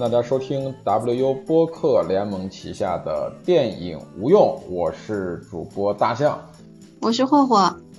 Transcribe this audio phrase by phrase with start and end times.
[0.00, 6.40] 大家好，欢迎大家收听 WU 播客联盟旗下的电影无用，我是主播大象，
[7.02, 7.56] 我是霍霍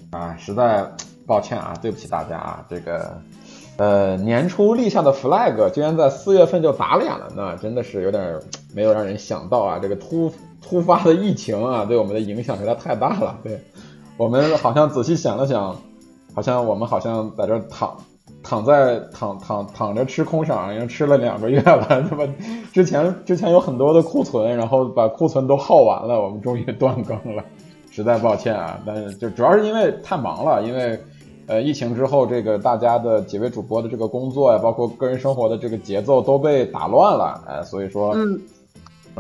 [0.10, 0.92] 啊，实在
[1.28, 3.22] 抱歉啊，对不起大家啊，这个
[3.78, 8.40] 呃年初立下的 flag 居然在四月份就打脸了那，真的是有点
[8.74, 13.62] 没有让人想到啊，这个突突发的疫情啊，对我们的影响实在太大了，对
[14.18, 15.80] 我们好像仔细想了想，
[16.34, 17.96] 好像我们好像在这躺。
[18.44, 22.24] 躺在躺躺躺着吃空饷，已经吃了两个月了， 他妈
[22.74, 27.44] 之前之前有很多的库存，然后把库存都耗完了，我们终于断更了，
[27.92, 31.00] 实在抱歉啊，但是就主要是因为太忙了，因为
[31.48, 38.42] 呃疫情之后，这个大家的几位主播的这个工作呀，包括个人生活的这个节奏都被打乱了，哎，所以说，嗯，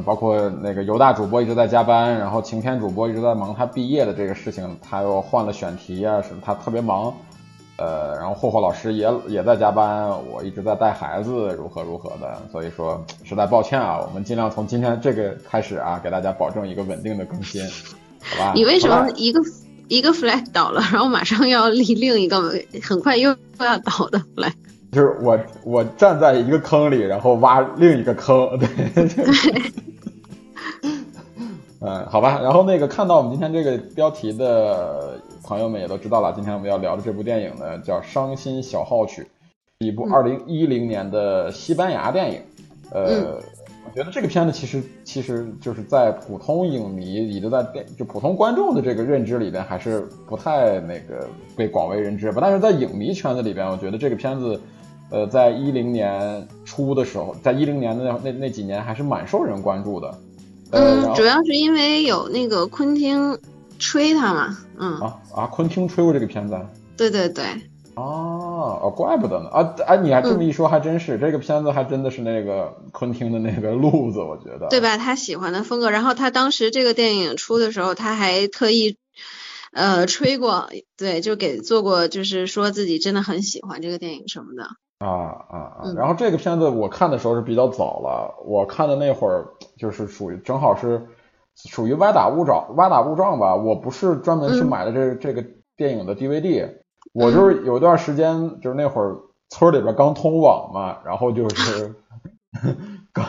[0.03, 7.13] 包括那个犹大主播一直在加班，然后晴天主播一直在忙他毕业的这个事情，他又换了选题啊什么，他特别忙。
[7.77, 17.63] 呃，然后霍霍老师也也在加班，我一直在带孩子，如何如何的，所以说实在抱歉啊，我们尽量从今天这个开始啊，给大家保证一个稳定的更新，
[18.19, 18.51] 好吧？
[18.53, 19.41] 你为什么一个
[19.87, 24.53] 一个 flag 倒了，然后马上要立另一个，很快又要倒的 flag？
[24.93, 28.67] 就是我我站在一个坑里，然后挖另一个坑，对
[29.07, 29.61] 对。
[31.83, 35.19] 嗯，好吧，然后那个看到我们今天这个标题的。
[35.43, 39.23] 朋友们也都知道了，今天我们要聊的这部电影呢，叫《伤心小号曲》，
[39.79, 42.41] 一部二零一零年的西班牙电影。
[42.91, 43.41] 呃，
[43.85, 52.37] 我觉得这个片子其实其实就是在普通影迷，也就在电就普通观众的这个认知里边，还是不太那个被广为人知吧。
[52.41, 54.59] 但是在影迷圈子里边，我觉得这个片子，
[55.09, 60.19] 呃，在一零年初的时候，在一零年的那那那几年，还是蛮受人关注的。
[60.71, 63.37] 嗯，主要是因为有那个昆汀。
[63.81, 66.55] 吹他嘛，嗯啊啊，昆汀吹过这个片子，
[66.95, 67.43] 对对对，
[67.95, 74.97] 哦哦，怪不得呢啊哎，你还这么一说，还真是这个片子还真的是那个昆汀的那个路子，我觉得，对吧？
[74.97, 78.97] 他喜欢的风格，然后他当时这个电影出的时候，他还特意
[79.73, 84.69] 呃吹过，对，就给做过，就是说自己真的很喜欢这个电影什么的。
[84.99, 85.09] 啊
[85.49, 85.93] 啊啊！
[85.97, 91.07] 然后这个片子我看的时候是比较早了，我看的那会儿就是属于正好是。
[91.69, 93.55] 属于歪打误撞，歪打误撞吧。
[93.55, 95.45] 我不是专门去买的这这个
[95.77, 96.69] 电影的 DVD，
[97.13, 99.17] 我就是有一段时间，就是那会儿
[99.49, 101.95] 村里边刚通网嘛， 然后就是
[103.13, 103.25] 刚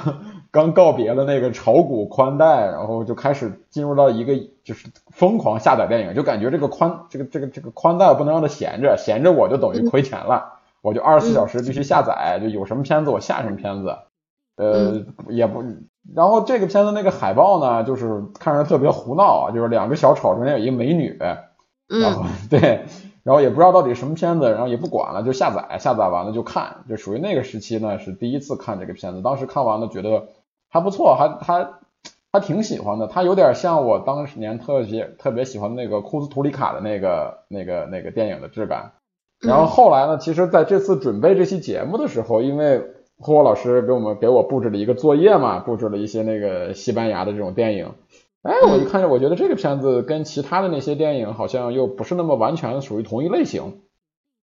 [0.50, 13.96] 刚告别了那个炒股宽带，然后就开始进入到一个就是疯狂下载电影，就感觉这个宽这个这个这个宽带不能让它闲着，闲着我就等于亏钱了，我就二十四小时必须下载，就有什么片子我下什么片子，
[14.56, 15.62] 呃，也不。
[16.14, 21.16] 然后这个片子那个海报呢，就是看着特别胡闹啊，就是两个小丑中间有一个美女，
[21.86, 22.86] 然后对，
[23.22, 30.28] 然后也不知道到底什么片子，然后也不管了，就下载，下载完了就看，就属于那个时期呢，是第一次看这个片子，当时看完了觉得
[30.70, 31.68] 还不错，还还
[32.32, 38.92] 还挺喜欢的，它有点像我当年特别特别喜欢那个库斯图里卡的那个那个那个电影的质感。
[39.40, 42.82] 然后后来呢，其实在这次准备这期节目的时候，因为
[43.22, 47.94] 霍霍老师给我们给我布置了一个作业嘛，布置了一些那个西班牙的这种电影。
[48.42, 53.82] 哎，我一看着，我觉得这个片子跟其他的那些电影好像又不是那么完全属于同一类型。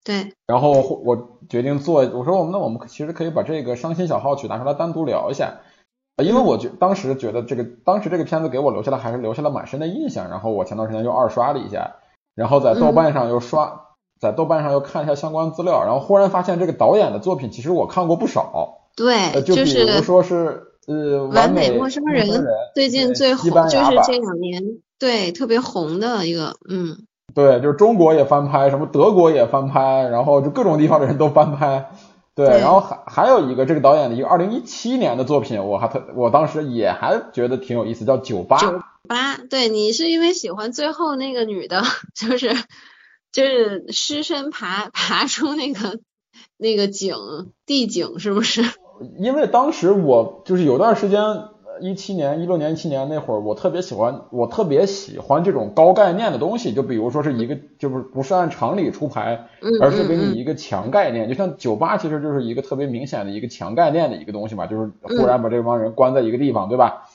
[0.05, 0.31] 对。
[0.47, 0.71] 然后
[1.03, 5.59] 我决定做，我说我们那我们其实可以把这个《伤心小号曲》拿出来单独聊一下，
[6.23, 10.29] 因为我觉当时觉得这个当时这个片子给我留下来还是留下了蛮深的印象。
[10.29, 11.97] 然后我前段时间又二刷了一下，
[12.35, 13.87] 然后在豆瓣上又刷。
[14.19, 18.79] 在豆瓣上又看一下相关资料，然后忽然发现这个导演的作品其实我看过不少。
[18.95, 22.27] 对，就比如说是呃，完美陌生人，
[22.75, 24.61] 最近最红就是这两年
[24.99, 27.05] 对特别红的一个，嗯。
[27.33, 31.91] 对，就是中国也翻拍，什么德国也翻拍，然后就各种地方的人都翻拍。
[32.35, 38.57] 对，然后还还有一个这个导演的一个二零一七年的作品，我还特我当时也还觉得挺有意思，叫《酒吧》。
[38.61, 41.83] 酒吧，对你是因为喜欢最后那个女的，
[42.13, 42.53] 就是。
[43.31, 45.99] 就是尸身爬 爬出那个
[46.57, 47.15] 那个井
[47.65, 48.63] 地井是不是？
[49.19, 51.21] 因为当时我就是有段时间，
[51.81, 59.47] 一七年、一六年、一七年那会儿，我特别喜欢，我特别喜欢这种高概念的东西，就比如说是一个，就是不是按常理出牌，
[59.81, 67.05] 而是给你一个强概念，就像酒吧其实就是一个特别明显的一个强概念的一个东西嘛，就是忽然把这帮人关在一个地方，对吧？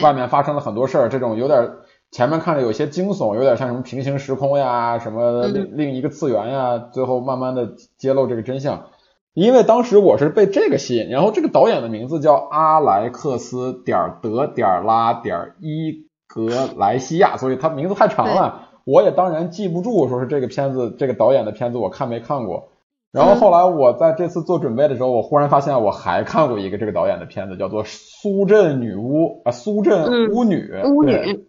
[0.00, 1.70] 外面发生了很多事儿，这种有点。
[2.16, 8.86] 前面看着有些惊悚，有点像什么平行时空呀，什么另另一个次元呀，最后慢慢的揭露这个真相。
[9.34, 20.08] 因为当时我是被这个吸引，然后这个导演的名字叫阿莱克斯点德点拉点伊格莱西亚，所以他名字太长了，我也当然记不住。
[20.08, 22.70] 说是这个片子，这个导演的片子我看没看过。
[23.12, 30.72] 然后后来我在这次做准备的时候，我忽然发现我还看过一个这个导演的片子，叫做《苏镇女巫》啊，《苏镇巫女》。
[30.90, 31.44] 巫女。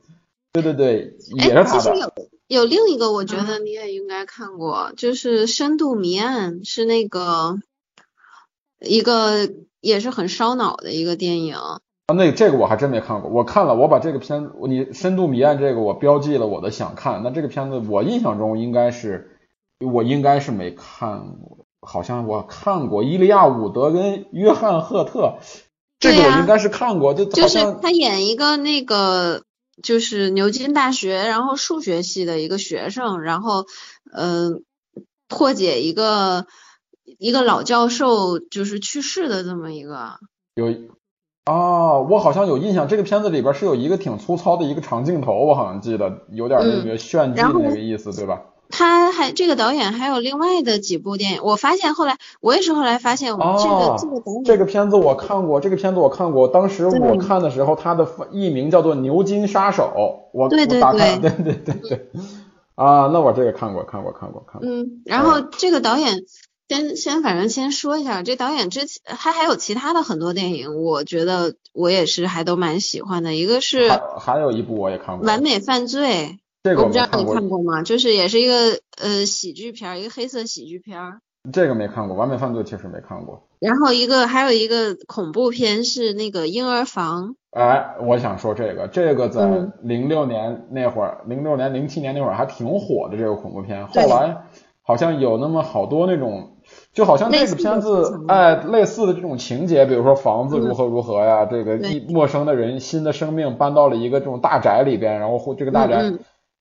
[0.54, 1.96] 对对对，也是他的。
[1.98, 2.12] 有
[2.48, 7.58] 有另一个，我觉得你也应该看过，就是《深度谜案》，是那个
[8.80, 9.50] 一个
[9.82, 11.56] 也是很烧脑的一个电影。
[11.56, 11.80] 啊，
[12.16, 13.30] 那这个我还真没看过。
[13.30, 17.22] 我看了，我把这个片，你《深度谜案》这个我标记了我的想看。
[17.22, 19.38] 那这个片子我印象中应该是，
[19.86, 25.40] 我应该是没看过，好像我看过伊利亚伍德跟约翰赫特，
[26.00, 29.44] 这个我应该是看过，就就是他演一个那个
[29.82, 33.66] 就是牛津大学然后数学系的一个学生，然后
[34.12, 34.64] 嗯
[35.28, 36.48] 破解一个
[37.20, 40.20] 一个老教授就是去世的这么一个
[40.56, 40.74] 有。
[41.46, 48.42] 啊，我好像有印象，这个片子里边是有一个挺粗糙的一个长镜头，我好像记得有点那个炫技那个意思，对吧？
[48.70, 59.92] 他还这个导演还有另外的几部电影，我发现后来我也是后来发现，这个这个导演这个片子我看过，这个片子我看过，当时我看的时候，他的译名叫做《牛津杀手》，
[60.38, 62.10] 我对对对对对对对，
[62.76, 66.24] 啊，那我这个看过看过看过看过，嗯，然后这个导演。
[66.70, 73.34] 先先反正先说一下，这导演之前他还有其他的很多电影，我觉得我也是还都蛮喜欢的。
[73.34, 73.90] 一个是
[74.20, 76.38] 还有一部我也看过，《完美犯罪》，
[76.68, 77.82] 这个我不知道你看过吗？
[77.82, 81.00] 就是也是一个呃喜剧片，一个黑色喜剧片。
[81.54, 83.48] 这个没看过，《完美犯罪》确实没看过。
[83.60, 87.30] 然后一个还有一个恐怖片是那个《婴儿房》。
[87.52, 89.48] 哎，我想说这个，这个在
[89.82, 94.38] 零六年那会儿，零六年零七年那会儿还挺火的这个恐怖片，后来
[94.82, 96.56] 好像有那么好多那种。
[96.92, 106.12] 就好像这个片子，哎，类似的这种情节，比如说房子如何如何呀，这个一陌生的人，新的生命搬到了一个这种大宅里边，然后这个大宅，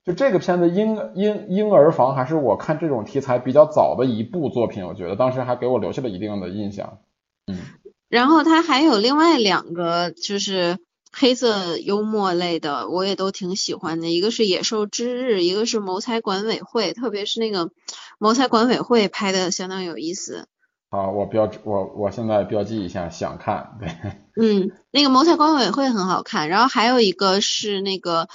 [0.06, 7.00] 就这个片子婴婴婴儿房还是我看这种题材比较早的一部作品，我觉得当时还给我留下了一定的印象。
[7.46, 7.58] 嗯，
[8.08, 10.78] 然后他还有另外两个就是
[11.12, 17.70] 黑色幽默类的，我也都挺喜欢的，一个是野兽之日，一个是谋财管委会，特别是那个。
[18.18, 20.48] 谋财管委会拍的相当有意思。
[20.88, 23.76] 好，我标我我现在标记一下，想看。
[23.78, 23.90] 对。
[24.40, 28.28] 嗯，那个谋财管委会很好看，然后还有一个是那个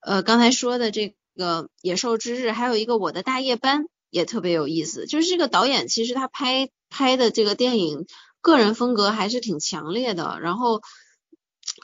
[0.00, 5.06] 呃刚才说的这个野兽之日，还有一个我的大夜班也特别有意思。
[5.06, 8.06] 就是这个导演其实他拍拍的这个电影
[8.40, 10.38] 个人风格还是挺强烈的。
[10.40, 10.80] 然后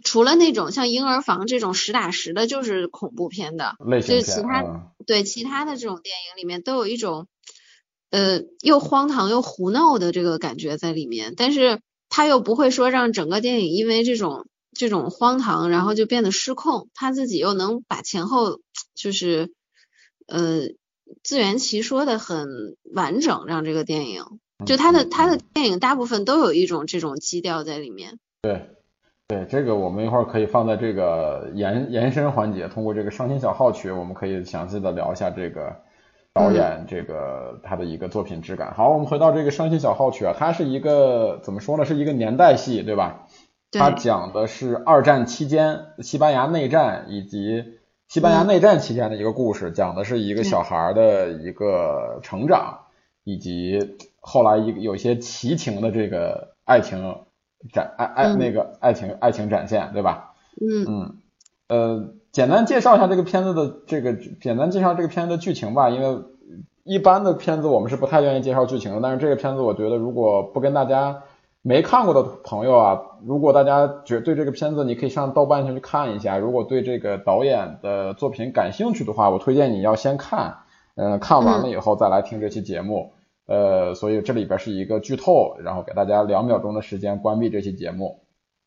[0.04, 4.24] 除了那种像婴儿房这种实打实的，就是恐怖片的类型片。
[4.24, 7.28] 其他对其他的这种电影里面都有一种，
[8.10, 18.60] 呃，又荒唐又胡闹的这个感觉在里面，但是他又不会说让整个电影因为这种这种荒唐然后就变得失控，他自己又能把前后
[18.94, 19.52] 就是
[20.26, 20.62] 呃
[21.22, 24.24] 自圆其说的很完整，让这个电影
[24.64, 28.18] 就他的他的电影大部分都有一种这种基调在里面。
[28.42, 28.70] 对。
[29.28, 35.74] 对这个，我们一会儿可以放在这个延延伸环节，通过这个伤心小号曲，我们可以详细的聊一下这个
[36.32, 38.72] 导演这个他的一个作品质感。
[38.72, 41.84] 好，我们回到这个伤心小号曲啊，它是一个怎么说呢？
[41.84, 43.25] 是一个年代戏，对吧？
[43.72, 47.64] 它讲的是二战期间西班牙内战以及
[48.08, 52.80] 西班牙内战期间的一个故事，讲的是一个小孩的一个成长，
[53.24, 57.16] 以及后来一个有些奇情的这个爱情。
[57.72, 60.34] 展爱爱那个爱情爱情展现对吧？
[60.60, 61.16] 嗯嗯
[61.68, 66.22] 呃，简单介绍一下这个片子的这个简单介绍这个片子的剧情吧，因为
[66.84, 71.22] 一般的片子我们是不太愿意介绍剧情的，但是这个片子我觉得如果不跟大家
[71.66, 80.58] 没看过的朋友啊，如果大家觉对这个片子你可以上豆瓣上去看一下，如果对这个导演的作品感兴趣的话，我推荐你要先看，
[80.94, 83.14] 嗯，看完了以后再来听这期节目。
[83.48, 88.20] 呃，所以这里边是一个剧透，然后给大家两秒钟的时间关闭这期节目。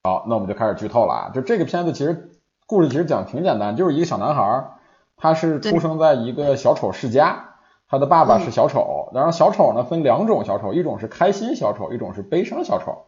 [0.04, 1.32] 好，那我们就开始剧透了啊！
[1.34, 2.32] 就这个片子其实
[2.68, 4.72] 故事其实讲挺简单，就是一个小男孩，
[5.16, 7.49] 他是出生在一个小丑世家，
[7.90, 13.06] 他的爸爸是小丑，然后小丑呢分两种小丑，一种是开心小丑，一种是悲伤小丑。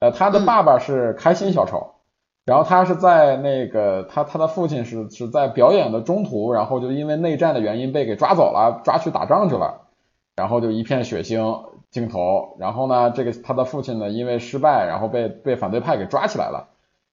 [0.00, 1.92] 呃，他的爸爸是开心小丑，
[2.44, 9.82] 然后他是在那个他他的父亲是是在表演的中途，然后就因为内战的原因被给抓走了，抓去打仗去了。
[10.34, 16.70] 然后就一片血腥镜头，然后呢，这个他的父亲呢，因为失败，然后被被反对派给抓起来了。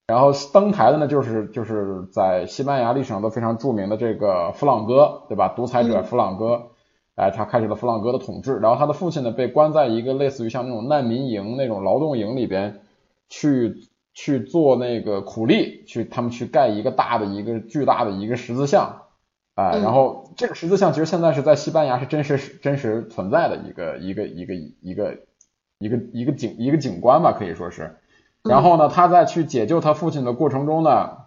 [0.08, 5.50] 然后登台的呢，就是就是在西班牙历史上都非常著名的这个弗朗哥，对吧？
[5.50, 6.70] 独裁者弗朗哥，
[7.20, 8.60] 哎，他开始了弗朗哥的统治。
[8.60, 12.80] 然后他的父亲呢，被关在一个类似于像那种难民营那种劳动营里边，
[13.28, 19.02] 去去做那个苦力，去他们去盖一个大的一个巨大的一个十字像。
[19.56, 25.18] 啊，然后这个十字像其实现在是在西班牙是真实真实存在的一个一个一个一个
[25.80, 27.98] 一个一个景一个景观吧，可以说是。
[28.42, 31.18] 然后呢，他在去解救他父亲的过程中呢，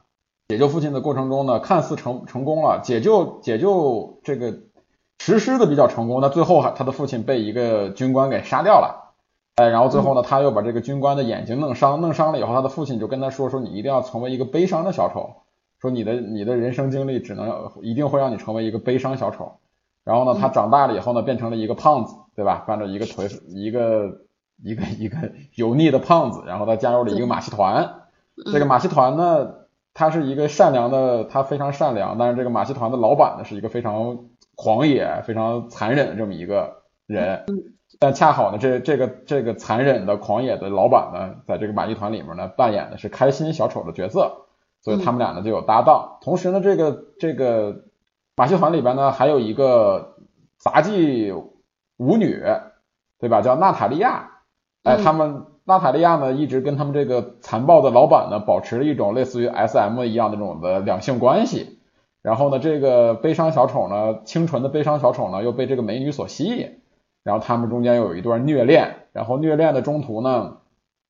[0.48, 4.54] 解救父亲的过程中呢，看似成成功了，解救解救这个
[5.24, 9.14] 实施的比较成功，那最后还他的父亲被一个军官给杀掉了，
[9.54, 15.36] 哎，然后最后呢，他又把这个军官的眼睛弄伤，弄伤了以后，他的父亲就跟他说说，你一定要成为一个悲伤的小丑。
[15.80, 19.52] 说你的你的人生经历只能一定会让你成为一个悲伤小丑，
[20.02, 22.64] 然后呢，他长大了以后呢，变成了一个胖子，对吧？
[22.66, 24.22] 扮着一个颓一个
[24.60, 25.16] 一个一个
[25.54, 27.94] 油腻的胖子，然后他加入了一个马戏团。
[28.52, 29.54] 这个马戏团呢，
[29.94, 34.18] 他是一个善良的，他非常善良，但是这个马戏团的老板呢，是一个非常
[34.56, 37.44] 狂野、非常残忍的这么一个人。
[37.98, 44.46] 但恰好呢，这这个这个残忍的狂野的老板呢，在这个马戏团里面呢，扮演的是开心小丑的角色。
[44.80, 47.84] 所以他们俩呢就有搭档，同时呢，这个这个
[48.34, 50.16] 马戏团里边呢还有一个
[50.58, 52.42] 杂技舞女，
[53.20, 53.42] 对吧？
[53.42, 54.30] 叫娜塔莉亚。
[54.82, 61.78] 哎，他们娜塔莉亚呢一直跟他们这个残暴的老板呢保持了一种类似于 SM 一样的这种的两性关系。
[62.22, 66.80] 然后呢，这个悲伤小丑呢，清纯的悲伤小丑呢又被这个美女所吸引，
[67.24, 69.08] 然后他们中间又有一段虐恋。
[69.12, 70.58] 然后虐恋的中途呢，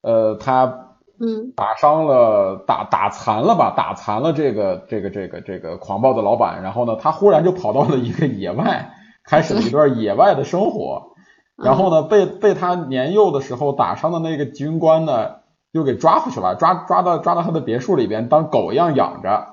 [0.03, 0.89] 呃，他。
[1.21, 8.91] 嗯，打伤了，打打残了吧，打残了这个这个这个这个狂暴的老板，然后呢，他忽然就跑到了一个野外，
[9.23, 11.13] 开始了一段野外的生活，
[11.63, 15.37] 然后呢，被被他年幼的时候打伤的那个军官呢，
[15.71, 19.52] 又给抓回去了，抓抓到抓到他的别墅里边当狗一样养着，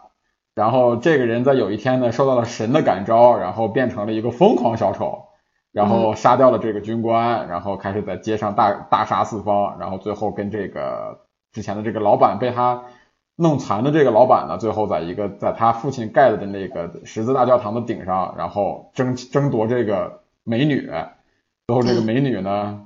[0.56, 5.28] 然后这个人在有一天呢，受到了神的感召，然后变成了一个疯狂小丑，
[5.72, 11.26] 然后杀掉了这个军官，然后开始在街上大大杀四方，然后最后跟这个。
[11.52, 12.84] 之前的这个老板被他
[13.36, 20.88] 弄残的这个老板呢，最后在一个在他父亲盖的那个十字大教堂的顶上，然后争争夺这个美女，
[21.66, 22.86] 最后这个美女呢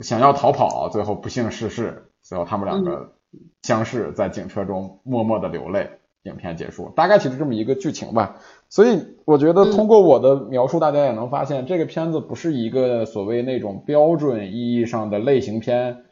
[0.00, 3.14] 想要逃跑，最后不幸逝世，最后他们两个
[3.62, 5.88] 相视在警车中默默的流泪，
[6.24, 8.36] 影片结束，大概其实这么一个剧情吧。
[8.68, 16.04] 所以我觉得通过我的描述，大家也能发现这个片子不是一个所谓那种标准意义上的类型片。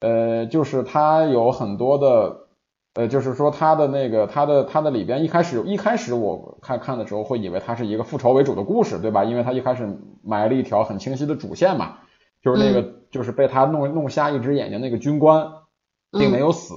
[0.00, 2.46] 呃，就是它有很多的，
[2.94, 9.24] 呃，就是说它的那个，它的它的里边一开始一开始我看看的时候会以为它是一个复仇为主的故事，对吧？
[9.24, 11.96] 因为它一开始埋了一条很清晰的主线嘛，
[12.42, 15.48] 就是那个就是被他弄弄瞎一只眼睛那个军官
[16.12, 16.74] 并没有死，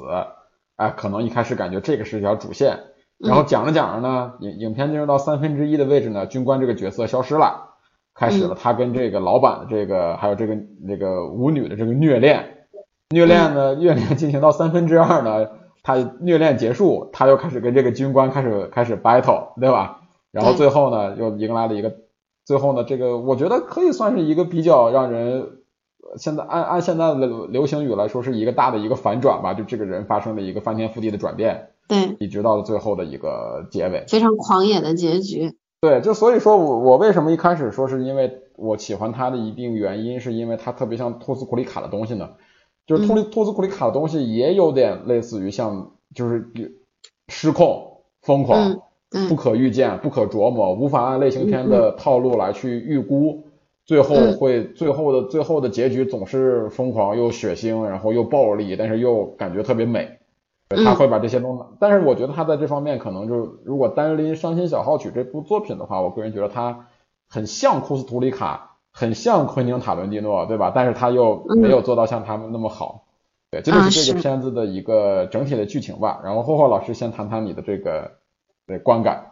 [0.82, 2.80] 哎，可能一开始感觉这个是一条主线，
[3.20, 7.76] 然后讲着讲着呢，影影片进入到三分之一的位置呢，军官这个角色消失了，
[8.16, 12.58] 开始了他跟这个老板的这个还有这个那个舞女的这个虐恋。
[13.12, 13.76] 虐恋呢？
[13.76, 15.50] 虐恋进行到三分之二呢，
[15.84, 20.02] 他虐恋结束，他又开始跟这个军官开始开始 battle，对吧？
[20.32, 21.94] 然后最后呢，又迎来了一个，
[22.44, 25.46] 最后呢，这个我觉得可以算是一个比较让人
[26.18, 35.54] 现在按按现在的流行语来说，是一个大的一个反转吧，就这个人发生了一个翻天覆地的转变，对，一直到了最后的一个结尾，非常狂野的结局。
[35.82, 42.32] 对，就所以说我我为什么一开始说是因为我喜欢他的一定原因，是因为他特别像托斯库里卡的东西呢。
[42.88, 46.52] 就是托利托斯库里卡的东西也有点类似于像，就是
[47.30, 48.82] 失控、疯狂、
[49.30, 53.44] 不可预见、不可琢磨，无法按类型片的套路来去预估，
[53.92, 60.20] 最后会最后的最后的结局总是疯狂又血腥，然后又暴力，但是又感觉特别美。
[60.70, 66.88] 他会把这些东西，但是我觉得他在这方面可能就如果单拎《伤心小号曲》这部作品的话，我个人觉得他
[67.28, 68.70] 很像库斯图里卡。
[68.94, 70.74] 很像昆汀塔伦蒂诺，对吧？
[70.76, 73.06] 但是他又没有做到像他们那么好。
[73.50, 76.20] 对，这就是这个片子的一个整体的剧情吧。
[76.26, 78.12] 然后霍霍老师先谈谈你的这个
[78.68, 79.31] 的观感。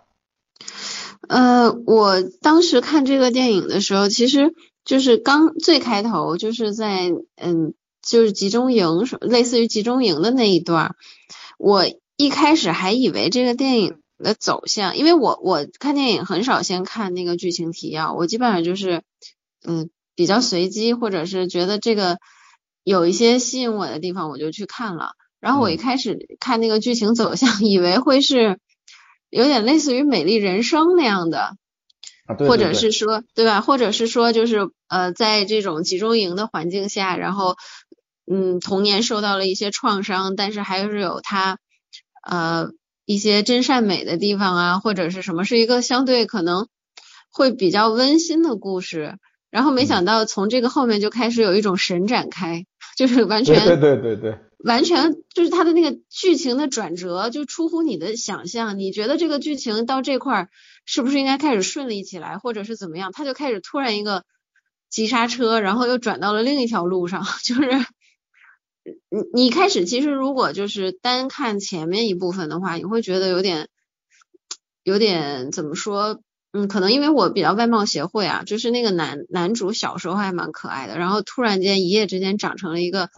[1.27, 4.53] 呃，我当时看这个电影的时候，其实
[4.85, 10.95] 就是刚最开头就是在嗯，就是集中营，类似于集中营的那一段。
[11.57, 11.85] 我
[12.17, 19.03] 一开始还以为这个电影的走向，因为我我看电影很少先看那个剧情提要，我基本上就是。
[19.67, 22.17] 嗯，比较随机，或者是觉得这个
[22.85, 25.11] 有一些吸引我的地方，我就去看了。
[25.41, 28.57] 然后我一开始看那个剧情走向，以为会是
[29.29, 31.55] 有点类似于《美丽人生》那样的，
[32.47, 33.61] 或者是说，对吧？
[33.61, 37.55] 或者是说，就是呃，在这种集中营的环境下，然后
[38.31, 41.57] 嗯，童年受到了一些创伤，但是还是有他
[42.27, 42.69] 呃
[43.05, 46.67] 一些真善美的地方啊，或者是什么，是一个相对可能
[47.31, 49.17] 会比较温馨的故事。
[49.51, 58.77] 然后没想到从这个后面就开始有一种神展开，就是完全对对对对，完全就是他的那个剧情的转折就出乎你的想象。
[58.77, 60.49] 你觉得这个剧情到这块儿
[60.85, 64.25] 是不是应该开始顺利起来，或者是怎么样，他就开始突然一个
[64.89, 67.61] 急刹车，然后又转到了另一条路上， 就是
[69.09, 73.69] 你你开始其实如果就是单看前面一部分的话，你会觉得有点
[74.83, 76.21] 有点怎么说？
[76.51, 83.09] 嗯，可能因为我比较外貌协会啊，就是那个男男主小时候还蛮可爱的，然后突然间一夜之间长成了一个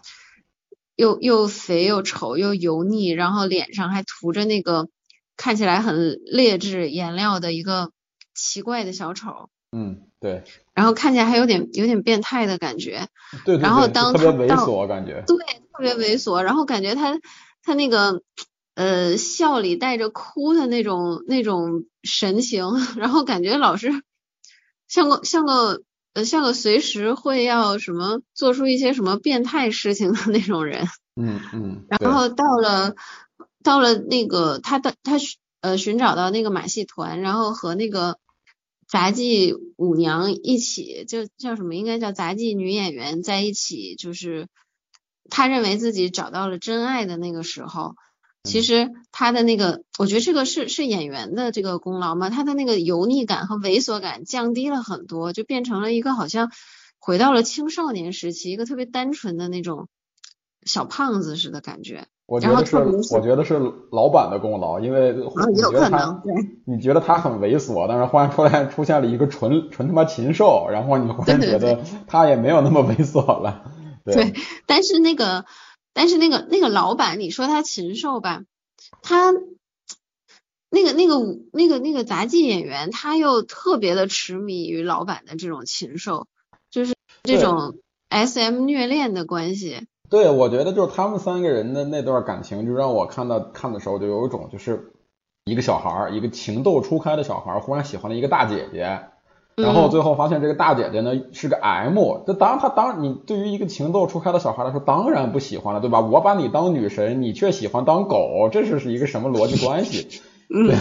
[1.02, 4.88] 又又肥又丑又油腻，然后脸上还涂着那个
[5.36, 7.90] 看起来很劣质颜料的一个
[8.36, 9.50] 奇怪的小丑。
[9.72, 10.44] 嗯，对。
[10.76, 13.08] 然后看起来还有点有点变态的感觉。
[13.46, 13.62] 对对对。
[13.64, 15.24] 然后当特别猥琐感觉。
[15.26, 15.38] 对，
[15.74, 17.20] 特别猥琐，然后感觉他
[17.64, 18.22] 他那个。
[18.74, 22.66] 呃，笑里带着哭的那种那种神情，
[22.96, 23.92] 然后感觉老是
[24.88, 25.82] 像个像个
[26.14, 30.88] 呃像个随时会要什么做出一些什么变态事情的那种人。
[31.16, 31.86] 嗯嗯。
[32.00, 32.96] 然后到了
[33.64, 35.18] 到了那个他的他
[35.62, 38.18] 呃寻找到那个马戏团，然后和那个
[38.88, 44.48] 杂技舞娘一起，就叫什么应该叫杂技女演员在一起，就是
[45.30, 47.96] 他认为自己找到了真爱的那个时候。
[48.44, 56.52] 其实他的那个，我觉得这个是是演员的这个功劳嘛，他的那个油腻感和猥琐感降低了很多，就变成了一个好像
[57.00, 59.88] 回到了青少年时期，一个特别单纯的那种
[60.66, 62.08] 小胖子似的感觉。
[62.26, 62.78] 我觉得是，
[63.14, 63.60] 我觉得是
[63.92, 66.34] 老板的功劳，因为有可能对。
[66.66, 73.72] 你觉得他很猥琐，但是忽然出来出现了一个纯纯他妈禽兽，然后你忽然觉得他也没有那么猥琐了。
[74.04, 74.34] 对，
[74.66, 75.46] 但是那个。
[75.94, 78.44] 但是那个那个老板，你说他禽兽吧，
[79.02, 79.34] 他
[80.70, 81.20] 那个那个
[81.52, 86.28] 那个那个杂技演员，他又特别的痴迷于老板的这种禽兽，
[86.70, 89.86] 就是这种 S M 虐恋的关系。
[90.10, 94.94] 对，我觉得就是他们三个人的那段感情，就让我看到看的时候，就有一种就是
[95.46, 99.11] 一个小孩儿，一个情窦初开的小孩儿，忽然喜欢了一个大姐姐。
[99.62, 106.02] 然后最后发现这个大姐姐呢是个 M，这当她当你对于一个情窦初开的小孩来说，当然不喜欢了，对吧？
[106.02, 110.22] 我把你当女神，你却喜欢当狗，这是是一个什么逻辑关系？
[110.50, 110.76] 对，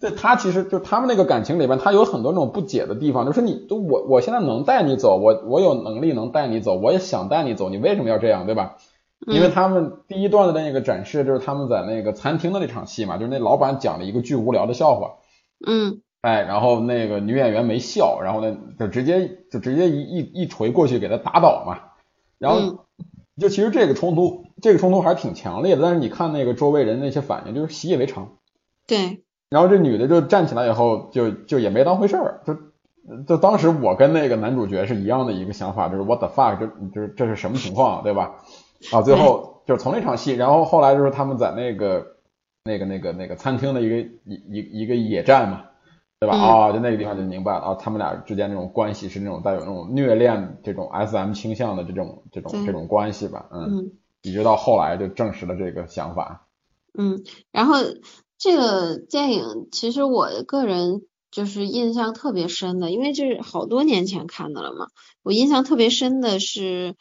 [0.00, 8.76] 对他其实就他们那个感情里边，他有很多那种不解的地方，就是你都我我现在能带你走，我我有能力能带你走，我也想带你走，你为什么要这样，对吧？
[9.26, 15.16] 因为他们第一段的那个展示就是他们在那个餐厅的那场戏嘛，就是那老板讲了一个巨无聊的笑话。
[15.66, 16.02] 嗯。
[16.28, 21.78] 哎，然后那个女演员没笑，然后呢就直接就直接一一一锤过去给他打倒嘛。
[22.38, 22.84] 然后
[23.40, 25.82] 就其实这个冲突，这个冲突还是挺强烈的。
[25.82, 28.36] 但是你看那个周围人那些反应，就是习以为常。
[28.86, 29.22] 对。
[29.48, 32.40] 然后这女的就站起来以后，就就也没当回事儿。
[32.44, 32.54] 就
[33.26, 38.34] 就当时我跟那个男主角是一样的一个想法，就是 What the fuck，就就是这是什么情况，对吧？
[38.92, 42.06] 啊，最后就是从那场戏，然后后来就是他们在那个
[42.64, 45.64] 那个那个那个餐厅的一个一一一个野战嘛。
[46.20, 46.36] 对吧？
[46.36, 53.48] 啊，就那个地方就明白了啊，他们俩之间那种关系是那种带有那种虐恋、这种 SM 倾向的这种这种这种关系吧？
[53.52, 56.48] 嗯，一直到后来就证实了这个想法。
[56.98, 57.76] 嗯，然后
[58.36, 64.88] 这个电影其实我个人就是印象特别深的，因为这是好多年前看的了嘛。
[65.22, 66.96] 我印象特别深的是，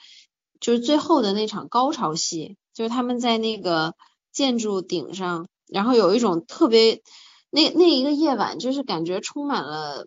[0.60, 3.96] 就是最后的那场高潮戏，就是他们在那个
[4.32, 7.02] 建筑顶上，然后有一种特别。
[7.58, 10.06] 那那一个夜晚，就是感觉充满了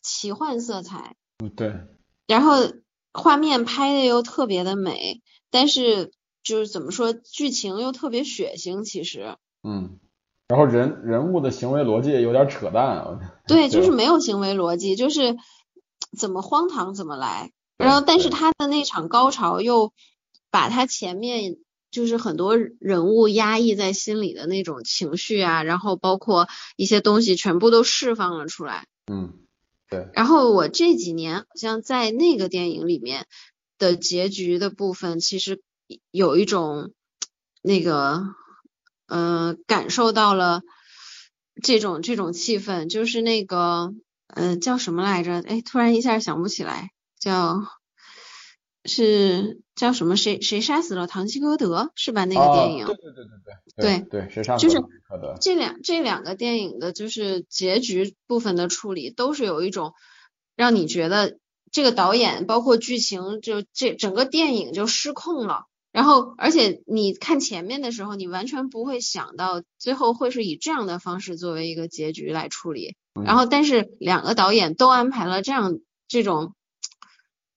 [0.00, 1.16] 奇幻色彩。
[1.42, 1.74] 嗯，对。
[2.28, 2.52] 然后
[3.12, 6.12] 画面拍的又特别的美，但是
[6.44, 9.36] 就是怎么说，剧情又特别血腥，其实。
[9.64, 9.98] 嗯。
[10.46, 12.98] 然后人人物的行为逻辑有点扯淡。
[12.98, 15.36] 啊 对，就是没有行为逻辑，就是
[16.16, 17.50] 怎么荒唐怎么来。
[17.76, 19.92] 然后，但是他的那场高潮又
[20.52, 21.56] 把他前面。
[21.94, 28.88] 就是很多人物压抑在心里的那种情绪啊，然后包括一些东西全部都释放了出来。
[29.06, 29.32] 嗯，
[29.88, 30.08] 对。
[30.12, 33.26] 然后我这几年好像在那个电影里面
[33.78, 35.62] 的结局的部分，其实
[36.10, 36.90] 有一种
[37.62, 38.24] 那个
[39.06, 40.62] 呃感受到了
[41.62, 43.94] 这种这种气氛，就是那个
[44.26, 45.40] 呃叫什么来着？
[45.46, 47.62] 哎，突然一下想不起来，叫。
[48.84, 50.16] 是叫什么？
[50.16, 51.90] 谁谁杀死了唐吉诃德？
[51.94, 52.24] 是吧？
[52.24, 52.86] 那个电影。
[52.86, 53.54] 对对对对对。
[53.76, 55.34] 对对，谁杀死了唐吉诃德？
[55.40, 59.94] 这两这两个电影的就是结局部分的处理，都是有一种
[60.54, 61.38] 让你觉得
[61.72, 65.64] 这个导演包括剧情，就这整个电影就失控了。
[65.90, 72.96] 然后，而且你看前面的时候，你完全不会想到最后会是以这样的方式作为一个结局来处理。
[73.24, 76.52] 然后，但是两个导演都安排了这样这种。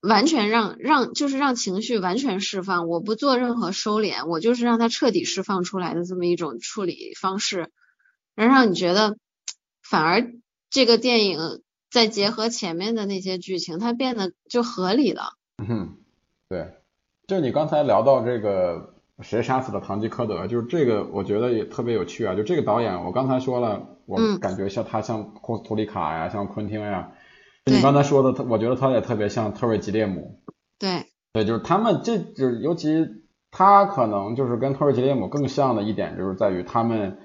[0.08, 7.72] 完全让让就是让情绪完全释放，我不做任何收敛，我就是让它彻底释放出来的这么一种处理方式，
[8.36, 9.18] 能让你觉得
[9.84, 10.32] 反而
[10.70, 15.34] 这个电影再结合前面的那些剧情，它变得就合理了。
[15.58, 15.98] 嗯，
[16.48, 16.74] 对，
[17.28, 22.34] 就你刚才聊到这个谁杀死了堂吉诃德，就是这个我觉得也特别有趣啊。
[22.34, 27.12] 就这个导演，我刚才说了，我感觉像他像库斯图里卡呀，像昆汀呀。
[27.72, 30.40] 你刚才说的，他我觉得他也特别像特瑞吉列姆。
[30.80, 31.06] 对。
[31.34, 33.08] 对，就是他们，这就是尤其
[33.52, 37.18] 他可能就是跟特瑞吉列姆更像的一点，就是在于他们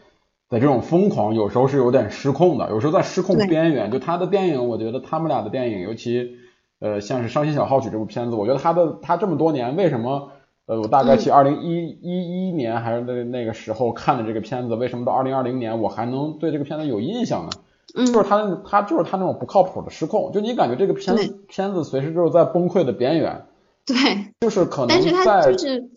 [0.48, 3.90] 的这种疯狂，有时候是有点失控的，有时候在失控边缘。
[3.90, 6.37] 就他的电影，我觉得他们俩的电影，尤其。
[6.85, 10.33] 呃，像是《伤心小号曲》这部片子，我觉得他的他这么多年为什么？
[10.66, 17.50] 呃，我大概去二零一一一年还是那那个时候看的这个片子，为什么到二零二零年我还能对这个片子有印象呢？
[17.94, 23.46] 嗯，就是他他就是他那种不靠谱的失控，就你感觉这个片子片子随时就是在崩溃的边缘。
[23.84, 23.96] 对，
[24.40, 25.90] 就是可能但是他就是，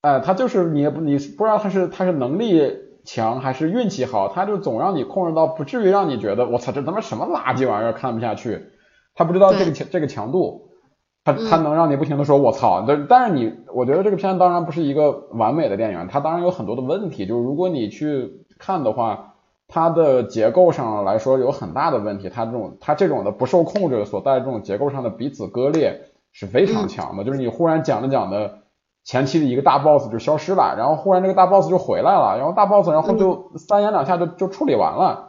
[0.00, 8.70] 哎，他就是你不你不知道他是他是能力强还是运气好，他就总让你控制到不至于让你觉得我操这他妈什么垃圾玩意儿看不下去。
[9.14, 10.70] 他不知道这个强这个强度，
[11.24, 19.29] 他他能让你不停的说我操，但但是你我觉得这个片当然不是一个完美的电影，它当然有很多的问题，就是如果你去看的话，
[19.70, 26.02] 它的结构上来说有很大的问题，它这种它这种的不受控制所带这种结构上的彼此割裂
[26.32, 28.58] 是非常强的，就是你忽然讲着讲的
[29.04, 35.28] 前期的一个大 boss 就消失了，然后忽然这个大 boss 就回来了，然后大 boss 然后就三言两下就就处理完了。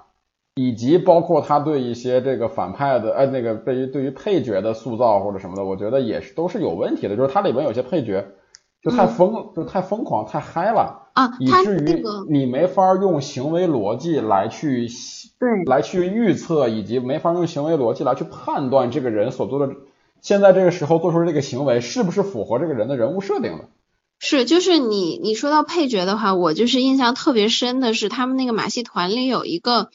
[0.55, 7.15] 以及包括他对一些这个反派的，呃，那个对于对于配角的塑造或者什么的，我觉得也是都是有问题的。
[7.15, 8.25] 就是它里边有些配角
[8.83, 14.87] 就太疯，就太疯狂，太嗨了啊，以至于你没法用行为逻辑来去
[15.39, 19.73] 对来去预测，以及没法用行为逻辑来去判断这个人所做的
[20.21, 23.65] 现在这个时候做出这个行为是不是符合这个人的人物设定的。
[24.23, 29.89] 是，就是你你说到配角的话，我就是印象特别深的是他们那个马戏团里有一个，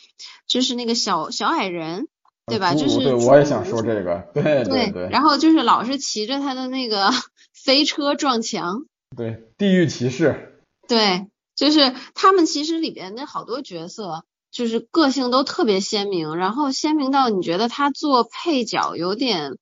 [0.48, 2.08] 就是那个小小矮人，
[2.48, 2.74] 对吧？
[2.74, 5.08] 就是对，我也想说这个，对对对。
[5.10, 7.10] 然后就是老是骑着他的那个
[7.66, 8.86] 飞车撞墙。
[9.16, 10.62] 对，地狱骑士。
[10.86, 11.26] 对，
[11.56, 19.58] 就是他们其实里边那好多角色，就是个性都特别鲜明，然后鲜明到你觉得他做配角有点，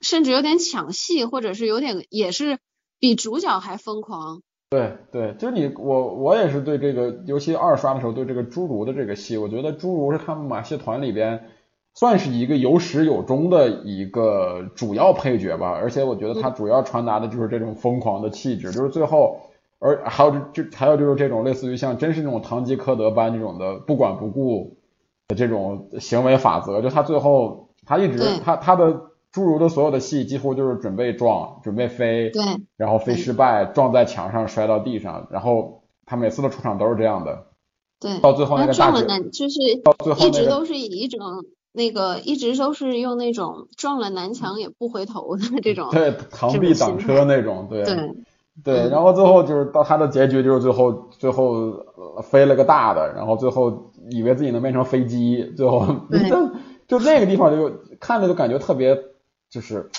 [0.00, 2.58] 甚至有点抢戏，或者是有点也是。
[3.02, 11.50] 比主角还疯狂，对对，就是你我我也是对这个，尤其二刷的时候对这个侏儒的这个戏，我觉得侏儒是他们马戏团里边
[11.94, 19.40] 算是一个有始有终的一个主要配角吧，而且我觉得他主要传达的就是这种疯狂的气质，就是最后，
[19.78, 24.76] 而还有就还有就是这种类似于像真是那种堂吉诃德般这种的不管不顾
[25.28, 29.12] 的这种行为法则，就他最后他一直他他的。
[29.34, 32.42] 侏儒的所有的戏几乎就是准备撞，准备飞，对，
[32.76, 37.46] 然后飞失败，撞在墙上摔到地上，然后他每次的出场都是这样的，
[37.98, 41.18] 对，到最后那个大绝，就是到最后一直都是以一种
[41.72, 47.96] 那个一直都是用那种撞了南墙也不回头的这种，对，螳臂挡车那种，对，对，
[48.62, 51.72] 对，然后最后就是到他的结局就是最后最后
[52.22, 55.86] 飞了个大的，然后最后以为自己能变成飞机，最后
[56.86, 58.98] 就那个地方就看着就感觉特别。
[59.52, 59.90] 就是，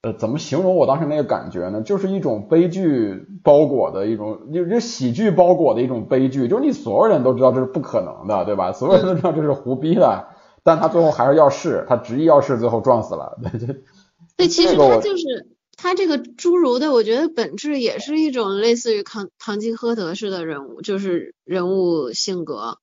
[0.00, 1.82] 呃，怎么形容我当时那个感觉呢？
[1.82, 6.48] 就是一种悲剧包裹的一种，就喜剧包裹的一种悲剧。
[6.48, 8.72] 就是你所有人都知道这是不可能的，对吧？
[8.72, 10.28] 所有人都知道这是胡逼的，
[10.64, 13.38] 但他最后还是要试，他执意要试，最后撞死了。
[13.42, 13.84] 对对。
[14.36, 15.46] 对，其实他就是
[15.76, 22.78] 他这个侏儒的，我觉得本质也是一种类似于唐唐吉诃德式的人物，就是人物性格。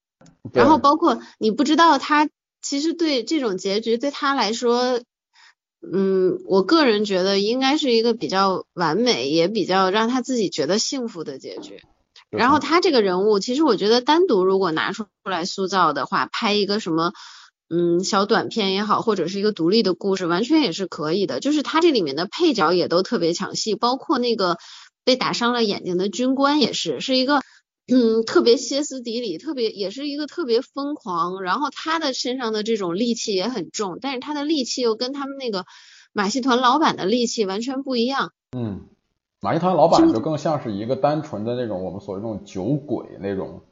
[0.54, 2.30] 然后包括你不知道他
[2.62, 5.02] 其实对这种结局对他来说。
[5.84, 11.82] 嗯，我个人觉得应该是一个比较完美，也比较让他自己觉得幸福的结局。
[12.30, 17.14] 然后他这个人物，其实我觉得单独如果拿出来塑造的话，拍一个什么
[17.74, 21.40] 嗯小短片也好，或者是一个独立的故事，完全也是可以的。
[21.40, 24.58] 就是他这里面的配角也都特别抢戏，包括那个
[25.06, 27.42] 被打伤了眼睛的军官也是，是一个。
[27.94, 35.66] 嗯，特别歇斯底里，特别也是一个特别疯狂，然后他的身上的这种戾气也很重，但是他的戾气又跟他们那个
[36.14, 38.32] 马戏团老板的戾气完全不一样。
[38.56, 38.86] 嗯，
[39.42, 43.64] 马戏团老板就更像是一个单纯的那种我们所谓那种酒鬼那种，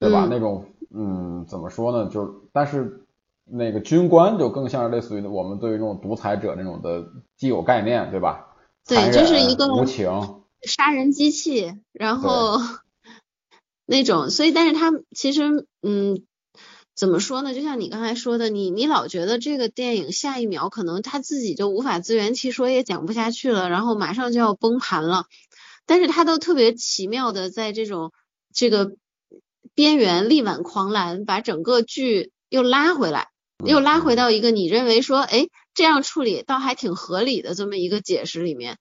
[0.00, 0.26] 对吧？
[0.28, 2.10] 那种嗯，怎么说呢？
[2.10, 3.06] 就是但是
[3.50, 7.06] 那个军官就更像是类似于我们对于那种独裁者那种的
[7.36, 8.56] 既有概念，对吧？
[8.86, 12.58] 对，就是一个无情杀人机器，然后。
[13.90, 16.22] 那种，所以，但是他其实，嗯，
[16.94, 17.54] 怎么说呢？
[17.54, 25.24] 就像你刚才说的，你你老觉得这个电影下一秒可能他自己就无法自圆其说，也讲不下去了，然后马上就要崩盘了，
[25.86, 28.12] 但是他都特别奇妙的在这种
[28.52, 28.92] 这个
[29.74, 33.28] 边缘力挽狂澜，把整个剧又拉回来，
[33.64, 38.78] 又拉回到一个你认为说，哎，这样处理倒还挺合理的这么一个解释里面。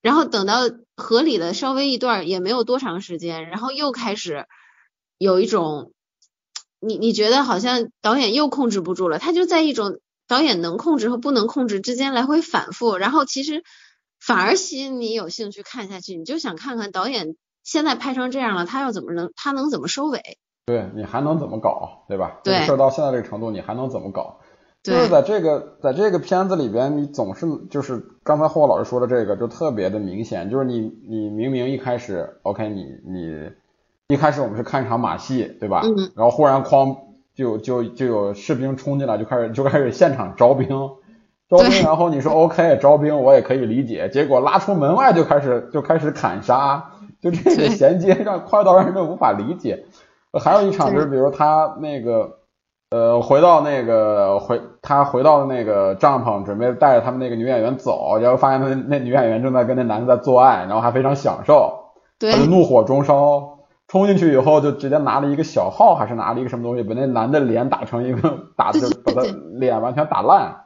[0.00, 0.60] 然后等到
[0.96, 4.46] 合理的稍微一段也没有多长时间，然后又开始
[5.18, 5.92] 有一种，
[6.80, 13.64] 你你觉得好像导演又控制不住了，他就在一种导演能控制和不能控制之间来回反复，然后其实
[14.20, 20.38] 反而吸引你有兴趣看下去，你就想看看导演现在拍成这样了，他要怎么能他能怎么收尾？
[20.68, 22.40] 对你还能怎么搞，对吧？
[22.44, 24.36] 对，事儿到现在这个程度，你还能怎么搞？
[24.82, 33.50] 就是在这个在这个片子里边，你总是就是刚才霍老师说的这个，就特别的明显，就是你你明明一开始，OK，你你
[34.08, 35.80] 一开始我们是看一场马戏，对吧？
[35.84, 36.10] 嗯。
[36.14, 36.98] 然后忽然哐
[37.34, 40.68] 就就就有士兵冲进来，就开始就开始现场招兵，
[41.48, 49.86] 招兵，然后你说 OK，招兵我也可以理解，结果拉出门外就开始就开始砍杀，就这个衔接让快到让人无法理解。
[50.32, 52.36] 还有一场就是比如他那个。
[52.90, 69.20] 呃，回到那个回他回到那个帐篷，准备带着他们那个女演员走，然后发现那那女演员正在跟那男的在做爱，然后还非常享受，他就怒火中烧，冲进去以后就直接拿了一个小号，还是拿了一个什么东西，把那男的脸打成一个打的把他
[69.58, 70.64] 脸完全打烂。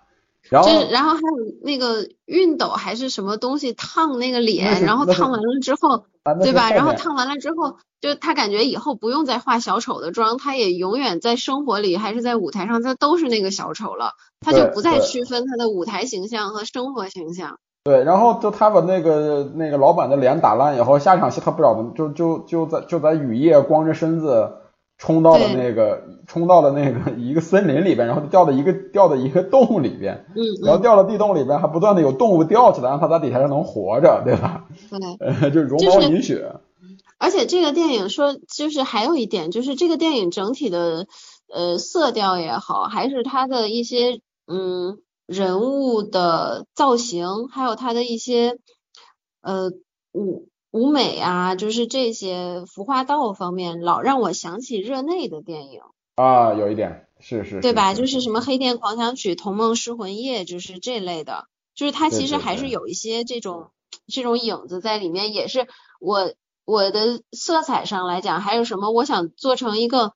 [0.49, 6.05] 然后，然后还有那个熨斗还是什么东西烫那个脸，然后烫完了之后，
[6.41, 6.71] 对吧？
[6.71, 17.59] 然后烫完了之后，就他感觉以后不用再化小丑的妆，他也永远在生活里还是在舞台上，他都是那个小丑了，他就不再区分他的舞台形象和生活形象。
[17.85, 24.53] 对，然后就他把那个那个老板的脸打烂以后，下场戏他不知道怎么就就就在就在雨夜光着身子。
[25.03, 34.69] 冲到了那个，冲到了那个一个森林里边，然后掉到一个掉到一个洞里边，嗯，然后掉到地洞里边，还不断的有动物掉起来，让它在底下上能活着，对吧？
[35.19, 36.55] 对， 就绒毛饮血。
[37.19, 41.09] 而且这个电影说，就是还有一点，就是这个电影整体的
[41.53, 48.57] 呃色调也好，还是它的一些嗯人物的造型，还有它的一些
[49.41, 49.73] 呃
[50.13, 50.47] 舞。
[50.73, 55.81] 舞美啊，就是这些服化道方面，老让我想起热内的电影
[56.17, 57.95] 啊，有一点是是，对吧？
[57.95, 63.71] 就是什么《黑店狂想曲》《童梦失魂夜》，就是这类的，就是它其实还是有一些这种
[64.07, 65.35] 这种影子在里面。
[65.35, 65.69] 也是
[66.01, 66.33] 我
[66.65, 68.91] 我的色彩上来讲，还有什么？
[68.91, 70.15] 我想做成一个，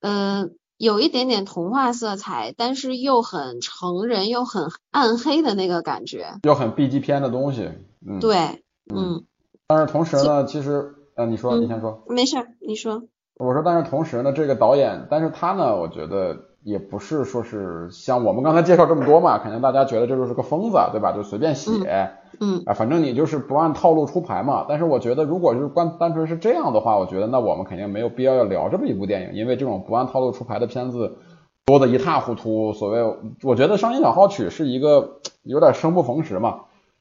[0.00, 7.70] 呃，有一点点童话色彩，但是又很成人又很暗黑的那个感觉，又很 B 级片的东西。
[8.04, 9.24] 嗯，对，嗯。
[9.70, 13.02] 但是同时呢，其实，呃，你说，你先说，没事，你说。
[13.38, 21.12] 我说，但是同时呢，这个导演，但是他呢，我觉得也不是说是像我们刚才介绍这么多嘛， 肯定大家觉得这就是个疯子，对吧？
[21.12, 24.64] 就随便写，嗯，啊，反正你就是不按套路出牌嘛。
[24.66, 31.18] 但是我觉得，如果是光单纯是这样的话，我觉得那我们肯定没有必要要聊这么一部电影，因为这种不按套路出牌的片子
[31.66, 32.72] 多的一塌糊涂。
[32.72, 33.02] 所谓，
[33.42, 36.60] 我觉得《伤心小号曲》是一个有点生不逢时嘛。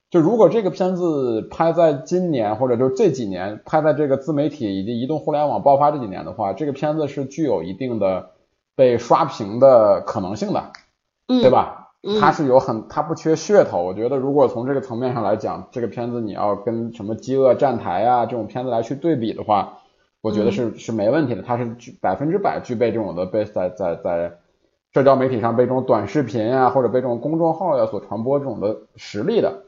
[0.10, 8.30] 就如果这个片子拍在今年，或者就这几年拍在这个自媒体以及移动互联网爆发这几年的话，这个片子是具有一定的
[8.76, 10.72] 被刷屏的可能性的，
[11.28, 11.90] 对吧？
[12.22, 13.84] 它是有很，它不缺噱头。
[13.84, 19.80] 我觉得如果从这个层面上来讲，这个片子你要跟什么《饥饿站台》啊这种片子来去对比的话，
[20.22, 21.42] 我觉得是是没问题的。
[21.42, 24.38] 它是具百分之百具备这种的被在在在
[24.94, 29.64] 社交媒体上被这种短视频啊或者被这种公众号呀所传播这种的实力的。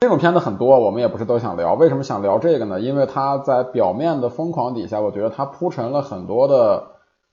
[0.00, 1.74] 这种片子很多，我们也不是都想聊。
[1.74, 2.80] 为什么想聊这个呢？
[2.80, 6.86] 因为它在表面的疯狂底下，我觉得它铺陈了很多的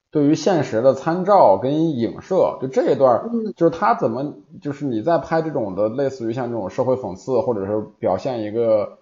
[0.10, 2.58] 对于现实的参照跟影射。
[2.60, 8.97] 就这一段，就是他怎么，就是你在拍这种的，类似于像这种社会讽刺，或者是表现一个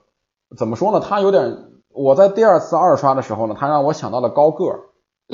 [0.58, 0.99] 怎么说呢？
[0.99, 1.58] 他有点，
[1.93, 4.80] 我在第二次二刷的时候呢，他让我想到了高个儿。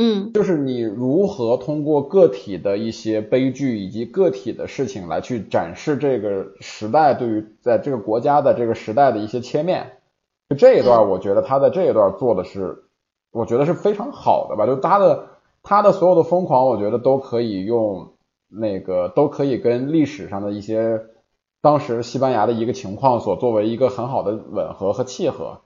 [0.01, 9.97] 嗯，就是你如何通过个体的一些悲剧以及个体的事情来去展示这个时代对于在这个国家的这个时代的一些切面，
[10.49, 12.85] 就这一段，我觉得他在这一段做的是，
[13.31, 14.65] 我觉得是非常好的吧。
[14.65, 15.27] 就他的
[15.63, 18.13] 他的所有的疯狂，我觉得都可以用
[18.47, 21.01] 那个都可以跟历史上的一些
[21.62, 25.59] 当时西班牙的一个情况所作为一个很好的吻合和契合。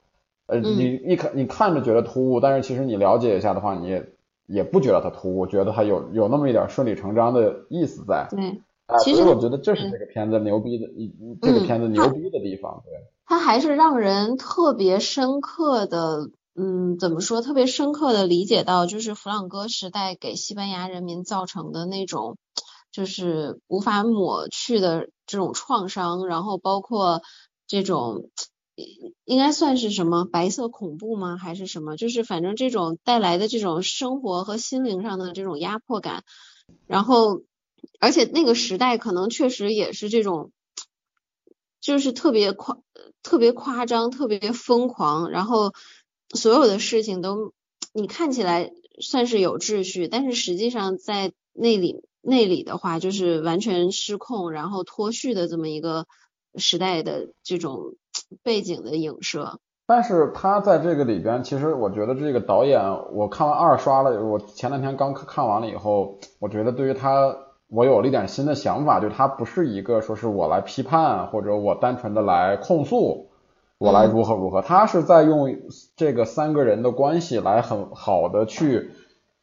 [0.47, 4.05] 呃，你一看你看着觉得突兀，但是其实你了解一下的话，你也
[4.45, 8.27] 也不觉得它突兀，觉得它有有那么一点顺理成章的意思在。
[8.29, 8.61] 对，
[8.99, 12.83] 其实我觉得这是这个片子牛逼的一这个片子牛逼的地方。
[12.85, 12.93] 对，
[13.25, 17.41] 它还是让人特别深刻的，嗯，怎么说？
[17.41, 22.37] 特别深刻的理解到，就是弗朗哥时代给西班牙人民造成的那种，
[22.91, 27.21] 就是无法抹去的这种创伤，然后包括
[27.67, 28.29] 这种。
[29.25, 31.37] 应该算是什么白色恐怖吗？
[31.37, 31.95] 还是什么？
[31.97, 36.23] 就是反正这种带来的这种生活和心灵上的这种压迫感，
[36.87, 37.41] 然后
[37.99, 40.51] 而且那个时代可能确实也是这种，
[41.81, 42.77] 就是特别夸
[43.21, 45.73] 特别夸张、特别疯狂，然后
[46.33, 47.53] 所有的事情都
[47.93, 56.07] 你看起来算是有秩序，但是实际上在那里那里的话，就是完全失控，然后脱序的这么一个
[56.55, 57.95] 时代的这种
[58.43, 59.59] 背景的影射。
[59.85, 67.35] 但是他在这个里边，其实我觉得这个导演，我看完二刷了，我前两天刚看完了以后，我觉得对于他，
[67.67, 73.27] 我有了一点新的想法，就他不是一个说是我来批判或者我单纯的来控诉，
[73.77, 75.53] 我来如何如何，他是在用
[75.97, 78.91] 这个三个人的关系来很好的去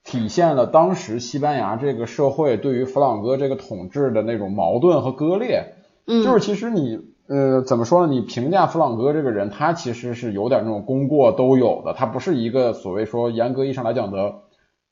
[0.04, 5.74] 体现了当时西班牙这个社会对于弗朗哥这个统治的那种矛盾和割裂，
[6.06, 7.09] 嗯，就是其实你。
[7.30, 8.12] 呃，怎么说呢？
[8.12, 14.40] 你评价弗朗哥这个人，他其实是有点那种功过都有的，他不是一个所谓说严格意义上来讲的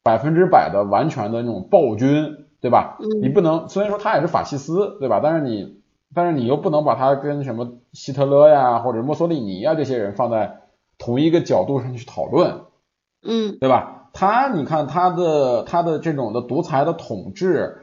[0.04, 2.96] 百分之百的完全的那种暴君，对吧？
[3.20, 5.18] 你不能，虽然说他也是法西斯，对吧？
[5.20, 5.80] 但是你，
[6.14, 10.60] 但是你又不能把他跟什么希特勒呀或者墨索里尼呀这些人放在
[10.96, 12.60] 同一个角度上去讨论，
[13.26, 14.10] 嗯，对吧？
[14.12, 17.78] 他，你看他的他的这种的独裁的统治。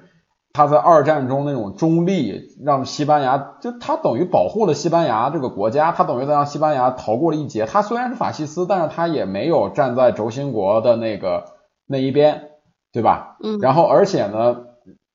[0.55, 7.65] 他在二战中那种中立，让西班牙就他等于保护了西班牙这个国家，他等于在让西班牙逃过了一劫。
[7.65, 11.43] 他虽然是法西斯，但是他也没有站在轴心国的那个
[11.85, 12.51] 那一边，
[12.93, 13.35] 对吧？
[13.43, 13.59] 嗯。
[13.59, 14.67] 然后而且呢，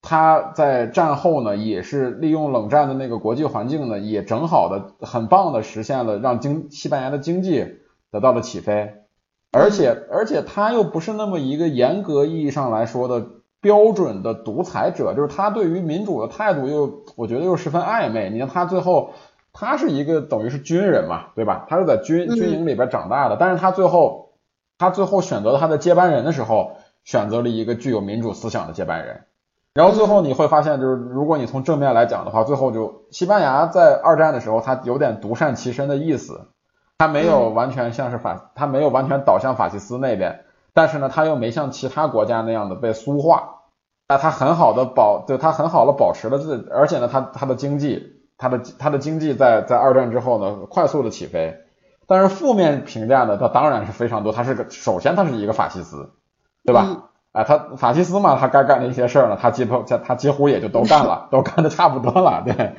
[0.03, 7.79] 他在战后呢，也是利用冷战的那个国际环境呢，也正好的很棒的实现了让经西班牙的经济
[8.13, 8.93] 得到了起飞，
[9.53, 13.40] 而且而且他又不是那么一个严格意义上来说的。
[13.61, 18.31] 标准的独裁者，就是他对于民主的态度又，我觉得又十分暧昧。
[18.31, 19.13] 你看他最后，
[19.53, 21.67] 他是一个等于是军人嘛，对吧？
[21.69, 24.31] 他是在军军营里边长大的，但是他最后，
[24.79, 29.25] 他最后选择他的接班人的时候，选择了一个具有民主思想的接班人。
[29.73, 36.49] 然后最后你会发现，就是如果你从正面来讲的话，最后就西班牙在二战的时候，他有点独善其身的意思，
[36.99, 40.41] 他没有完全像是法，他没有完全倒向法西斯那边。
[40.73, 43.63] 但是呢，他又没像其他国家那样的被苏化，
[44.07, 51.57] 啊，他很好的保，就他很好的保持了自，而且呢，他他的经济，他的他的经济在在二战之后呢，快速的起飞。
[52.07, 54.33] 但是负面评价呢，他当然是非常多。
[54.33, 56.11] 他是个，首先他是一个法西斯，
[56.65, 57.09] 对吧？
[57.33, 62.75] 啊，他法西斯嘛，他该干的一些事儿呢，他几乎他几乎也就都干了， 都干的差不多了，对，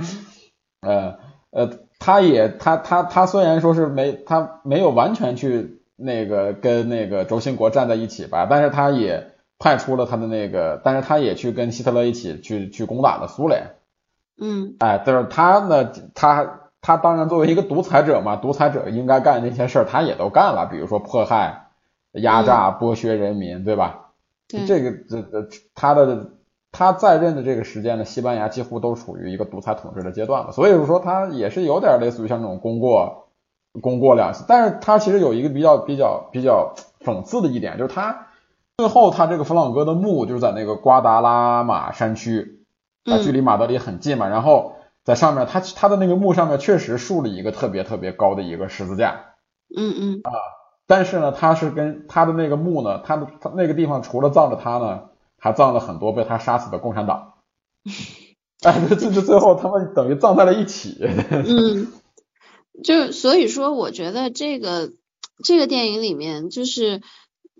[0.81, 1.15] 呃
[1.51, 5.80] 呃，他也他他他虽然说是没他没有完全去。
[6.03, 13.75] 那个跟那个轴心国站在一起吧，但是他也派出了他的那个，但是他也去跟希特勒一起去去攻打了苏联。
[14.39, 21.67] 嗯，哎，但是他呢，他他当然作为一个独裁者嘛，独裁者应该干那些事儿，他也都干了，比如说迫害、
[22.13, 24.09] 压榨、剥削人民，对吧？
[24.47, 26.31] 对，这个这这他的
[26.71, 33.20] 他在任的这个时间呢，西班牙几乎都处于一个独裁统治的阶段了，所以说他也是有点类似于像那种功过。
[33.79, 38.27] 功过两次，但是他其实有一个比较比较比较讽刺的一点，就是他
[38.77, 42.65] 最后他这个弗朗哥的墓就是在那个瓜达拉马山区，
[43.05, 49.21] 啊，距离马德里很近嘛，然后在上面他他的那个墓上面确实竖了一个特别特别高的一个十字架，
[49.75, 50.21] 嗯嗯。
[50.23, 50.31] 啊，
[50.85, 55.03] 但是呢，他是跟他的那个墓呢，他的他那个地方除了葬着他呢，
[55.39, 57.33] 还葬了很多被他杀死的共产党，
[58.63, 60.97] 哎，这这最后他们等于葬在了一起，
[61.29, 61.87] 嗯。
[62.83, 64.91] 就所以说，我觉得这个
[65.43, 67.01] 这个电影里面，就是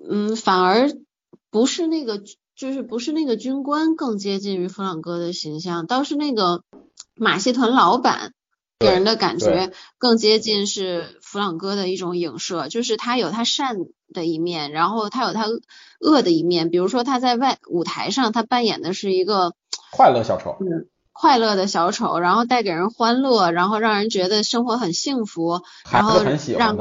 [0.09, 0.91] 嗯，反而
[1.49, 2.23] 不是那个，
[2.55, 6.63] 就是不是那个军官更接近于弗朗哥的形象，倒是那个
[7.15, 8.33] 马戏团老板
[8.79, 13.77] 给人的感觉更接近是弗朗哥的一种影射，就是他有他善
[14.13, 15.45] 的一面，然后他有他
[15.99, 19.53] 恶的一面，比如说他在外舞台上，他扮演的是一个
[19.91, 20.57] 快乐小丑。
[21.21, 25.61] 快乐的小丑，然后带给人欢乐，然后让人觉得生活很幸福，
[25.91, 26.23] 然后
[26.57, 26.79] 让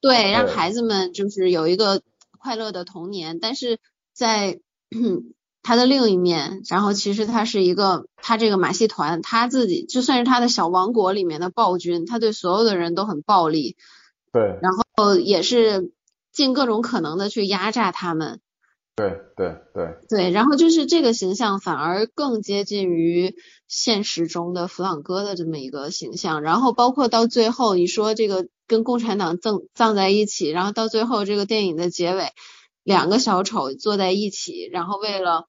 [0.00, 2.02] 对让孩子们就是有一个
[2.40, 3.38] 快乐的童年。
[3.38, 3.78] 但是
[4.12, 4.58] 在
[5.62, 13.76] 他的另一面，然后其实他是一个他这个马戏团，他自己就算是他的小王国里面的暴君，他对所有的人都很暴力，
[14.32, 15.92] 对，然后也是
[16.32, 18.40] 尽各种可能的去压榨他们。
[18.96, 23.36] 对对对对，然后就是这个形象反而更接近于
[23.68, 32.32] 现实中的弗朗哥的这么一个形象，然后包括到最后你说这个跟共产党葬葬在一起，然后到最后这个电影的结尾，
[32.82, 35.46] 两个小丑坐在一起，然后为了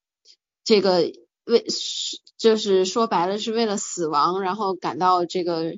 [0.63, 1.11] 这个
[1.45, 1.65] 为
[2.37, 5.77] 就是说白了是为了死亡，然后感到这个呃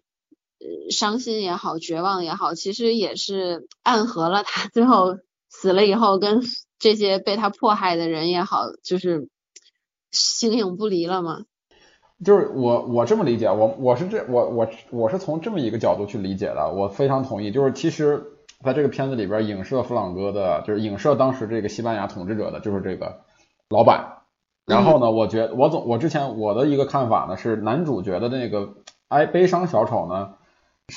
[0.89, 5.17] 伤心也好，绝望也好，其实也是暗合了他最后
[5.49, 6.41] 死了以后跟。
[6.81, 9.29] 这些被他迫害的人也好，就是
[10.09, 11.45] 形影不离了嘛？
[12.23, 17.51] 就是我我这么理解，我我是这我我我是从这么一个角度去理解的，我非常同意。
[17.51, 18.23] 就是其实
[18.63, 23.21] 在这个片子里边影射弗朗哥的，就是影射当时这个西班牙统治者的，就是这个
[23.69, 24.19] 老板。
[24.67, 28.75] 然后呢，我觉我总我之前我的一个看法呢是，男主角的那个
[29.07, 30.35] 哀悲伤小丑呢，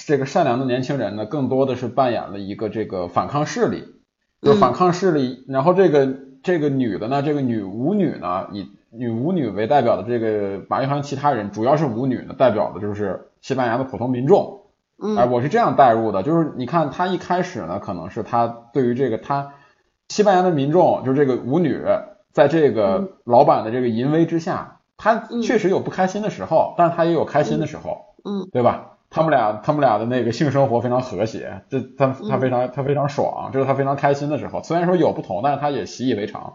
[0.07, 3.95] 这个善良的年轻人呢，更多的是扮演了一个这个反抗势力，
[4.43, 5.45] 就是反抗势力。
[5.49, 14.61] 然后这个这个女的呢，这个女舞女呢，以女舞女为代表的这个马玉航其他人，主要是舞女呢，代表的就是西班牙的普通民众。
[15.19, 19.55] 哎，我是这样代入的，就是你看他一开始呢，可能是他对于这个他
[20.09, 21.83] 西班牙的民众，就是这个舞女，
[22.33, 28.93] 在这个老板的这个淫威之下，他确实有不开心的时候，但是他也有开心的时候，嗯，对吧？
[29.11, 34.63] 他们俩他们俩的那个性生活非常和谐，这他他非常他非常爽，这是他非常开心的时候。
[34.63, 36.55] 虽然说有不同，但是他也习以为常。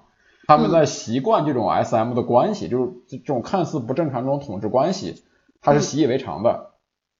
[0.49, 5.23] 他们在习惯这种 S M 的关系，就是这种看似不正常这种统治关系，
[5.61, 6.71] 他是习以为常的。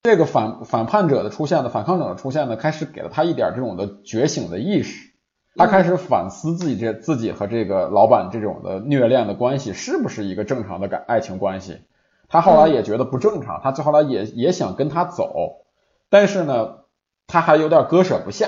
[0.01, 5.11] 这个反反叛者的出现的反抗者的出现呢，开始给了他一点这种的觉醒的意识，
[5.55, 11.82] 他开始反思自己这自己和这个老板这种的虐恋的关系是不是一个正常的感爱情关系。
[12.30, 15.67] 他后来也觉得不正常，他最后来也也想跟他走，
[16.09, 16.77] 但是呢，
[17.27, 18.47] 他还有点割舍不下。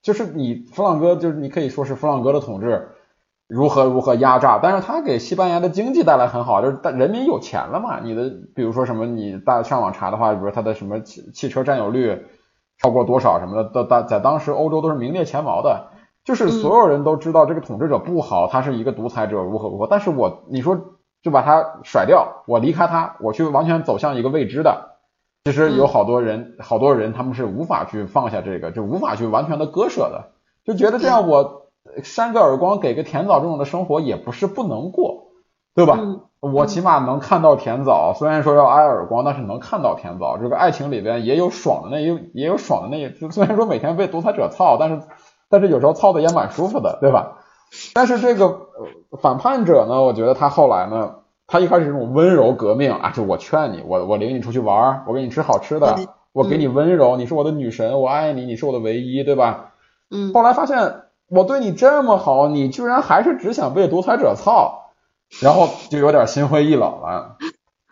[0.00, 2.92] 就是你弗朗哥，就是你可以说是弗朗哥的统治。
[3.52, 8.00] 如何如何压榨，但是他给西班牙的经济带来很好，就是人民有钱了嘛。
[8.00, 12.24] 你的比如说什么，你大上网查的话，比如他的什么汽汽车占有率
[12.78, 15.88] 超过多少什么的，都当在当时欧洲都是名列前茅的。
[16.24, 19.86] 就是所有人都知道这个统治者不好，他是一个独裁者，如何如何。
[19.86, 20.80] 但是我你说
[21.22, 24.96] 就把他甩掉，我离开他，我去完全走向一个未知的。
[25.44, 30.30] 其实有好多人，好多人他们是无法去放下这个，就无法去完全的割舍的，
[30.64, 31.61] 就觉得这样我。
[32.02, 35.28] 扇个耳光，给个甜枣这种的生活也不是不能过，
[35.74, 35.98] 对吧？
[36.40, 40.38] 我起码能看到甜枣，虽然说要挨耳光，但是能看到甜枣。
[40.38, 43.30] 这个爱情里边也有爽的那一，也有爽的那一。
[43.30, 45.02] 虽然说每天被独裁者操，但是
[45.48, 47.38] 但是有时候操的也蛮舒服的，对吧？
[47.94, 48.58] 但是这个
[49.20, 51.14] 反叛者呢，我觉得他后来呢，
[51.46, 55.96] 他一开始这种温柔革命啊，就我劝你，我我领你出去玩，我给你吃好吃的，
[56.32, 59.74] 我给你温柔，你是我的女神，我爱你，你是我的唯一，对吧？
[60.10, 60.32] 嗯。
[60.32, 61.02] 后来发现。
[61.32, 64.90] 我对你这么好，你居然还是只想被独裁者操，
[65.40, 67.36] 然后就有点心灰意冷了，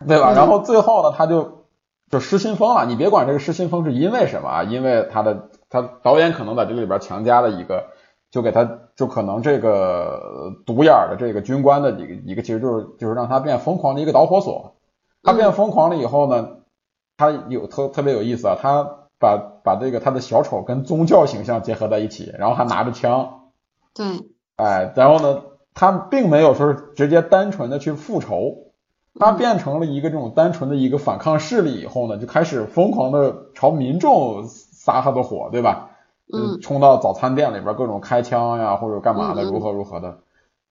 [0.07, 0.33] 对吧？
[0.33, 1.65] 然后最后呢，他就
[2.11, 2.85] 就失心疯了。
[2.85, 7.87] 你别管这个失心疯是因为什么啊，因为他的他导演可能在这里边强加了一个，
[8.29, 14.75] 就给他就可能这个独眼的这个军官的一个一个，其实就是就是让他变疯狂的一个导火索。
[15.23, 16.47] 他变疯狂了以后呢，
[17.17, 18.97] 他有特特别有意思啊，他。
[19.21, 23.41] 把把这个他的小丑跟宗教形象结合在一起，然后还拿着枪，
[23.93, 24.05] 对，
[24.55, 25.41] 哎，然后呢，
[25.73, 28.71] 他并没有说是直接单纯的去复仇，
[29.19, 35.89] 他变成了一个这种单纯的一个反抗势力以后呢，就开始疯狂的朝民众撒他的火，对吧？
[36.33, 40.19] 嗯，冲到早餐店里边各种开枪呀，或者干嘛的，如何如何的，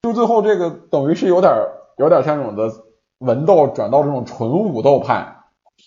[0.03, 1.53] 就最后这个等于是有点
[1.99, 2.73] 有点像这种的
[3.19, 5.37] 文斗转到这种纯武斗派。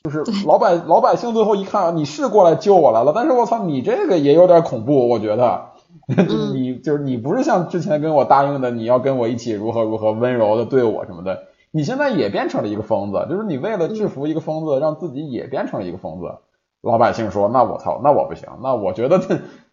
[0.04, 5.66] 就是老百老百姓最后一看，你是过来救我来了，但是我操，你这个也有点恐怖，我觉得，
[6.54, 16.36] 你就是你不是像之前跟我答应的，你要跟我一起如何如何温柔的对我什么的，你现在也变成了一个疯子，就是你为了制服一个疯子，让自己也变成了一个疯子。
[16.82, 19.22] 老百姓说，那我操，那我不行，那我觉得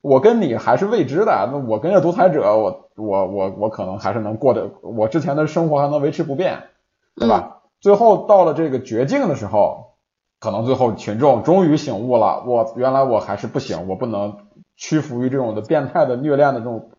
[0.01, 6.63] 我跟你还是未知的，那我跟着独裁者，我我我我可能还是能过得，我之前的生活还能维持不变，
[7.17, 7.63] 对吧？
[7.81, 9.90] 最后到了这个绝境的时候。
[10.41, 14.39] 可能最后群众终于醒悟了，我原来我还是不行，我不能
[14.75, 16.91] 屈服于这种的变态的虐恋的这种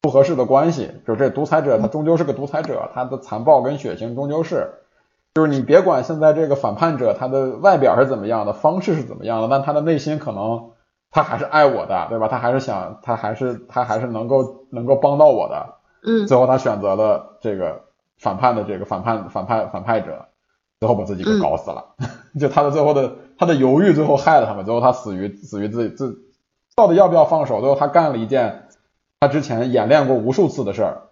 [0.00, 0.90] 不合适的关系。
[1.06, 4.72] 就这独裁者，他终究是个独裁者，他的残暴跟血腥终究是，
[5.34, 10.70] 就是你别管现在这个反叛者他的外表是怎么样的，方式是怎么样的，但他的内心可能
[11.12, 12.26] 他还是爱我的，对吧？
[12.26, 15.74] 他还是想，他还是他还是能够能够帮到我的。
[16.04, 16.26] 嗯。
[16.26, 17.82] 最后他选择了这个
[18.18, 20.24] 反叛的这个反叛反叛反派者。
[20.80, 21.86] 最后把自己给搞死了，
[22.38, 26.18] 就他的最后的他的犹豫，最后害了他们，最后他死于死于自己自
[26.76, 27.60] 到底要不要放手？
[27.60, 28.68] 最后他干了一件
[29.20, 31.02] 他之前演练过无数次的事儿，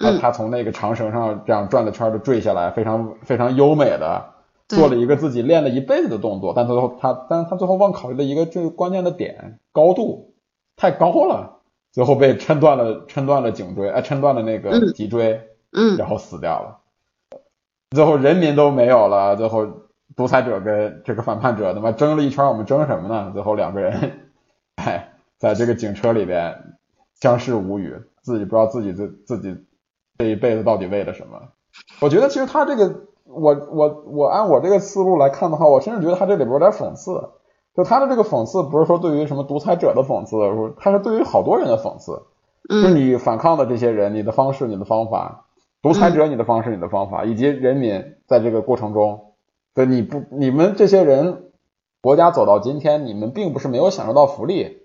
[0.00, 4.26] 他他从那个长绳上这样转着圈的坠下来，非常非常优美的
[4.68, 10.34] 做了一个自己练了一辈子的动作，但最后他但是他最后忘考虑了一个最关键的点，高度
[10.76, 11.60] 太高了，
[11.92, 15.40] 最后被抻断了抻断了颈椎，哎抻断了那个脊椎，
[15.72, 16.78] 嗯，然后死掉了。
[17.90, 19.66] 最后人民都没有了，最后
[20.16, 23.30] 独裁者跟这个反叛者他妈争了一圈，我们争什么呢？
[23.32, 24.12] 最后两个人，
[24.76, 26.56] 哎，在这个警车里边
[27.20, 29.56] 相视无语，自己不知道自己自自己
[30.18, 31.42] 这一辈子到底为了什么。
[32.00, 37.30] 我觉得其实他这个，我我我按我这个思路来看的话，我甚至觉得他这里边有点讽刺。
[37.76, 42.22] 就他的这个讽刺，不是说对于什么独裁者的讽刺，他是对于好多人的讽刺。
[42.70, 45.44] 就你反抗的这些人，你的方式、你的方法，
[45.82, 49.25] 独裁者你的方式、你的方法，以及人民在这个过程中，
[49.76, 51.44] 对你不，你们这些人，
[52.00, 54.78] 国家走到今天，你们并不是没有享受到福利，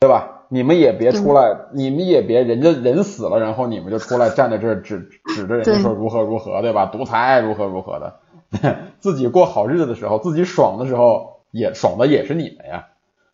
[0.00, 0.46] 对吧？
[0.48, 6.86] 你们也别出来，你们也别人家人死了，然后你们就出来站在这儿指指着人家说如何如何，对吧？
[6.86, 8.16] 独裁如何如何的，
[8.98, 11.38] 自己过好日子的时候，自己爽的时候。
[11.52, 12.86] 也爽的也是你们呀，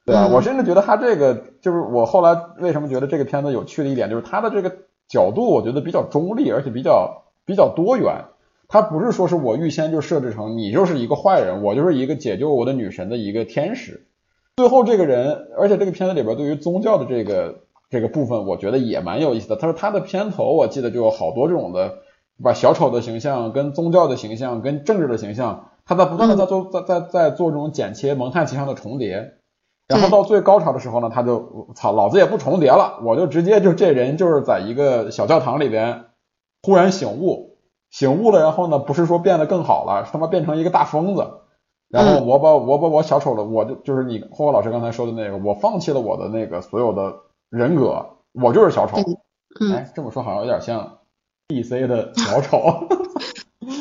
[0.07, 0.29] 对吧？
[0.33, 4.75] 我甚至觉得他这个就是我后来为什么觉得这个片子有趣的一点，就是他的这个
[5.07, 8.25] 角度，我觉得比较中立，而且比较比较多元。
[8.69, 14.07] 他不是说是我预先就设置成你就是一个坏人，我就是一个解救我的女神的一个天使。
[14.57, 17.61] 最后这个人，而且这个片子里边对于宗教的这个
[17.91, 19.57] 这个部分，我觉得也蛮有意思的。
[19.57, 21.99] 他说他的片头我记得就有好多这种的，
[22.43, 25.71] 把小丑的形象跟宗教的形象跟政治的形象。
[25.89, 29.35] 他在不断的在做在在在做这种剪切蒙太奇上的重叠，
[29.87, 36.07] 然后到最高潮的时候呢，他就操老子也不重叠了，我就直接就这人就是在一个小教堂里边
[36.65, 37.46] 忽然醒悟，
[37.91, 41.27] 醒悟了，然后呢不是说变得更好了，是他妈变成一个大疯子，
[41.89, 47.15] 然后我把我把我小丑的我就就是你霍霍老师刚才说的那个，我放弃了我的那个所有的
[47.51, 48.97] 人格，我就是小丑，
[49.75, 50.99] 哎这么说好像有点像
[51.49, 52.89] D C 的小丑。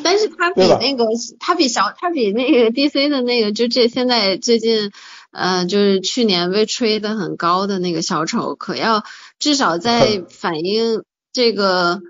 [0.04, 1.06] 但是他比那个，
[1.40, 4.92] 他比小，他比那个 DC 的那个，就这现在最近，
[5.32, 9.04] 呃，就是去年被吹的很高的那个小丑，可要
[9.38, 11.04] 至少在 反映
[11.34, 12.02] 这个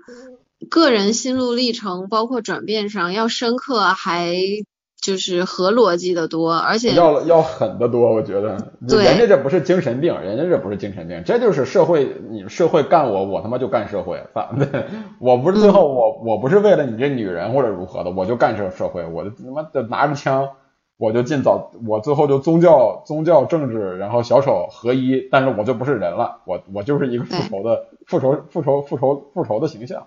[0.70, 4.36] 个人心路历程，包括转变上要深刻，还。
[4.98, 8.56] 就是合逻辑的多，而且要要狠的多，我觉得。
[8.80, 14.86] 人家这不是精神病，人家这不是精神病，这就是社会，你社会干我，我他妈就干社会，咋的？
[15.20, 20.48] 我不是最后我我不是为了你这女人或者如何的，我就干这社会，我就他妈的拿着枪，
[20.96, 30.06] 我就尽早，我最后就宗教宗教政治，然后小丑合一，但是我就不是人了，我我就是一个复仇的复仇复仇复仇复仇的形象，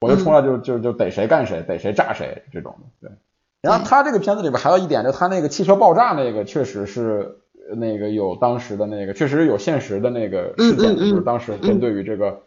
[0.00, 3.16] 我就出来就就就逮谁干谁，逮谁炸谁这种的，对。
[3.62, 7.38] 然后他这个片子里边还有一点，就他那个汽车爆炸那个，确实是
[7.74, 12.42] 那个有当时的那个，确实有现实的那个事件，就是当时针对于这个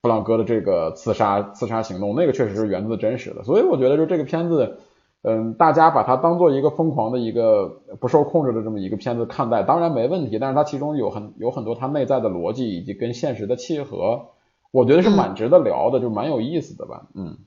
[0.00, 3.42] 弗朗哥的这个刺杀刺杀行动，那个确实是源自真实的。
[3.42, 4.78] 所以我觉得就这个片子，
[5.22, 10.38] 嗯，大家把它当做一个疯狂的一个不受控制的这么一个片子看待，当然没问题。
[10.38, 14.28] 但是它其中有很有很多它内在的逻辑以及跟现实的契合，
[14.72, 17.38] 我觉得是蛮值得聊的，就蛮有意思的吧，嗯。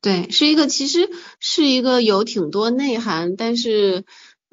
[0.00, 1.10] 对，是一个其实
[1.40, 4.04] 是一个有挺多内涵，但是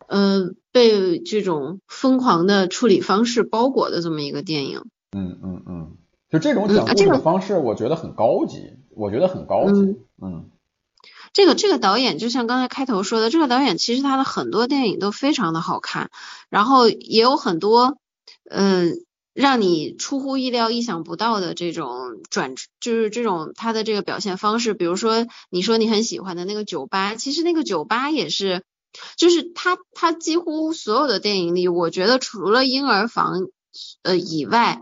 [0.09, 4.83] 呃被这种疯狂的处理方式包裹的这么一个电影。
[5.15, 5.97] 嗯嗯嗯，
[6.29, 9.95] 就这种讲故事的方式，我觉得很高级，我觉得很高级。
[10.21, 10.49] 嗯，
[11.31, 16.09] 这个这个导演就像刚才开头说的，这个导演其实他的很多电影都非常的好看，
[16.49, 17.97] 然后也有很多
[18.49, 18.97] 嗯。
[19.33, 24.73] 让你出乎意料、意想不到的这种转，就是这种他的这个表现方式。
[24.73, 28.63] 比如说，你说你很喜欢的那个酒吧，其实那个酒吧也是，
[29.15, 33.47] 就是他他几乎所有的电影里，我觉得除了婴儿房
[34.03, 34.81] 呃以外，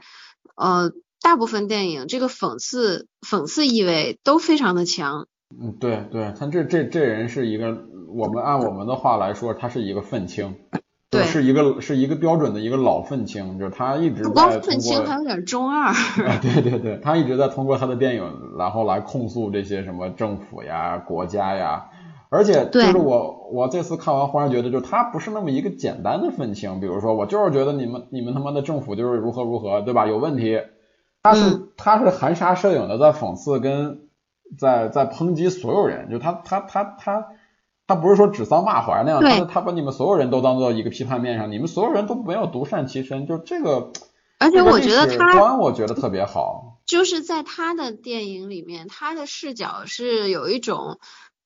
[0.55, 0.91] 呃，
[1.21, 5.27] 大部分电影这个讽刺讽刺意味都非常的强。
[5.59, 10.55] 嗯，对对，他这这这人是一个，我们按我们的话来说，他是一个愤青。
[11.11, 15.91] 对，是一个是一个标准的一个老愤青，就是他一直在通过愤青还有点中二。
[16.39, 21.89] 对对对，他一直在通过他的电影，然后来控诉这些什么政府呀、国家呀，
[22.29, 26.79] 而且就是我我这次看完，忽然觉得，就他不是那么一个简单的愤青。
[26.79, 30.05] 比如说，我就是觉得你们你们他妈的政府就是如何如何，对吧？
[30.05, 30.61] 有问题。
[31.23, 34.01] 他是他是含沙射影的在讽刺跟
[34.59, 36.95] 在在抨击所有人，就他他他他。
[36.99, 37.27] 他
[37.95, 43.91] 不是说指桑骂槐那样，他他把你们所有人都当做一个批判面上，你们所有人都没有独善其身，就这个。
[44.37, 46.79] 而且我觉得他，我觉得特别好。
[46.85, 50.99] 就是在他的电影里面，他的视角是有一种，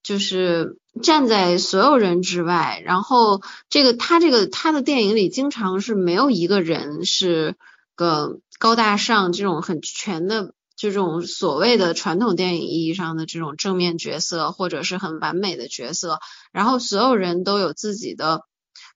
[0.04, 7.56] 就是站在所有人之外，然后这个他这个他的电影里经常是没有一个人是
[7.96, 10.54] 个高大上这种很全的。
[10.84, 16.20] 这种所谓的传统电影意义上的这种正面角色，或者是很完美的角色，
[16.52, 18.42] 然后所有人都有自己的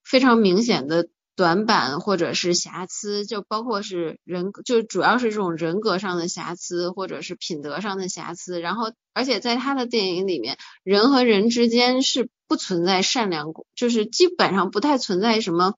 [0.04, 1.08] 非常明显的
[1.38, 8.60] 短板或者是瑕疵，就包括是人，就主要是这种人格上的瑕疵或者是品德上的瑕疵。
[8.60, 15.76] 然后，而且在他的电影里面，人和人之间是不存在善良，就是基本上不太存在什么。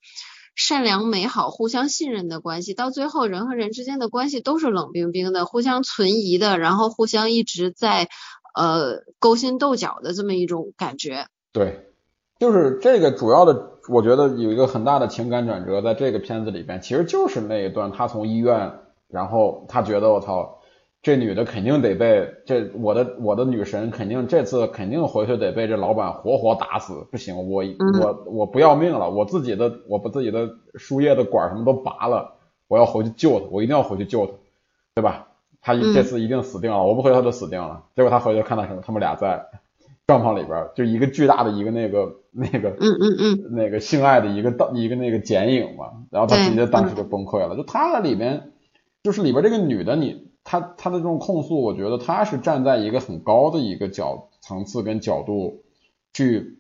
[0.56, 8.08] 善良美好、互相信任的关系，到最后人和人之间的关系都是冷冰冰的、互相存疑的，然后互相一直在
[8.56, 11.28] 呃勾心斗角的这么一种感觉。
[11.52, 11.92] 对，
[12.40, 20.59] 就是这个主要的，我觉得有一个很大的情感转折，在这个片子里边，其实就是那一段，他从医院，然后他觉得我操。
[21.02, 27.64] 这女的肯定得被这我的我的女神肯定这次肯定回去得被这老板活活打死，不行，我
[28.02, 32.34] 我我不要命了，我自己的我把自己的输液的管什么都拔了，
[32.68, 34.34] 我要回去救她，我一定要回去救她，
[34.96, 35.28] 对吧？
[35.62, 37.84] 她这次一定死定了，我不回去他就死定了。
[37.96, 38.82] 结果他回去看到什么？
[38.86, 39.46] 他们俩在
[40.06, 47.56] 帐篷里边，就一个巨大的一个那个那个嗯嗯嗯那个性爱的一个倒一个那个剪影嘛，然后他直接当时就崩溃了。
[47.56, 48.52] 就他在里面，
[49.02, 50.28] 就是里边这个女的你。
[50.50, 55.62] 他他的这种控诉，我觉得他是站在一个很高的一个角层次跟角度
[56.12, 56.58] 去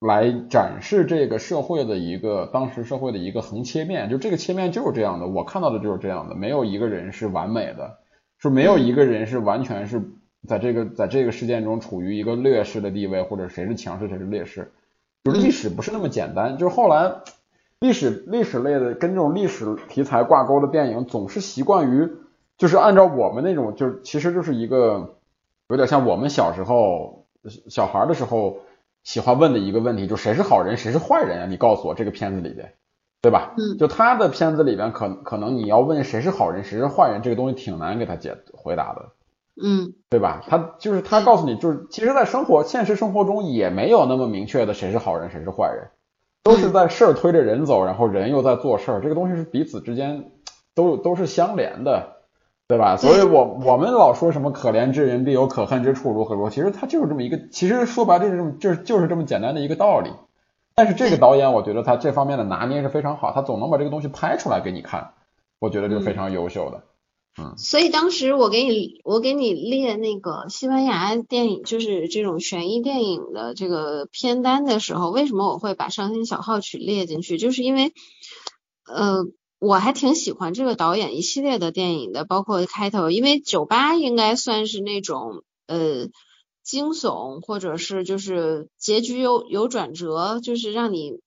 [0.00, 7.98] 来展示这个社会的一个当时社会的一个横切面，就这个切面就是这样的，我看到的就是这样的，没有一个人是完美的，
[8.40, 10.02] 是没有一个人是完全是
[10.48, 14.72] 在这个在这个事件中处于一个劣势的地位，或者谁是强势谁是劣势，
[15.22, 17.20] 就历史不是那么简单，就是后来
[17.78, 22.10] 历史历史类的跟这种历史题材挂钩的电影总是习惯于。
[22.58, 25.16] 就是按照我们那种，就是其实就是一个
[25.68, 27.26] 有点像我们小时候
[27.68, 28.58] 小孩的时候
[29.04, 31.46] 喜欢问的一个问题，就谁是好人，谁是坏人啊？
[31.46, 32.74] 你告诉我这个片子里边，
[33.22, 33.54] 对吧？
[33.56, 33.78] 嗯。
[33.78, 39.12] 就他的片子里边，可可能你要问谁是好人，谁是坏人，这个东西挺难给他解回答的。
[39.62, 39.94] 嗯。
[40.10, 40.42] 对吧？
[40.48, 45.90] 他就是他告诉你，就是其实，在生活现实生活中也没有那么明确的谁是好人，谁是坏人，
[46.42, 50.32] 都是在事儿推着人走，然后人又在做事儿，这个东西是彼此之间
[50.74, 52.17] 都都是相连的。
[52.68, 52.98] 对吧？
[52.98, 56.50] 所以，我我们老说什么可怜之人必有可恨之处，如何如何？
[56.50, 60.10] 其实他就是这么一个，其实说白了就是这么，就是就是这么简单的一个道理。
[60.74, 65.14] 但是这个导演，我觉得他这方面的拿捏是非常好，他总能把这个东西拍出来给你看，
[65.58, 66.82] 我觉得就非常优秀的。
[67.40, 67.54] 嗯。
[67.56, 77.38] 所以当时我给你我给你列那个西班牙电影，就是这种悬疑电影的这个片单的时候，为什么我会把《伤心小号曲》列进去？
[77.38, 77.94] 就是因为，
[78.86, 79.24] 呃。
[79.58, 86.08] 我还挺喜欢这个导演一系列的电影的，包括开头，因为酒吧应该算是那种呃
[86.62, 91.18] 惊悚，或者是就是结局有有转折，就是让你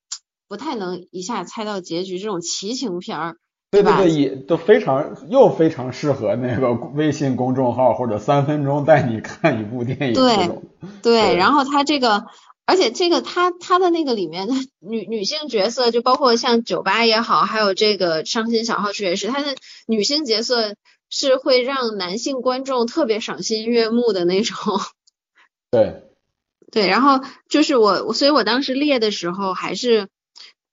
[0.47, 3.37] 不太能一下猜到结局这种奇情片儿，
[3.71, 10.63] 对对对，也都非常又非常适合那个微信公众号或者三分钟带你看一部电影这种。
[11.01, 12.25] 对，然后他这个。
[12.71, 19.57] 而且这个他他的那个里面的女女性角色，就包括像酒吧也好，还有这个伤心小号曲也是，他的
[19.87, 20.75] 女性角色
[21.09, 24.79] 是会让男性观众特别赏心悦目的那种。
[25.69, 26.03] 对。
[26.71, 27.19] 对，然后
[27.49, 30.07] 就是我，所以我当时列的时候，还是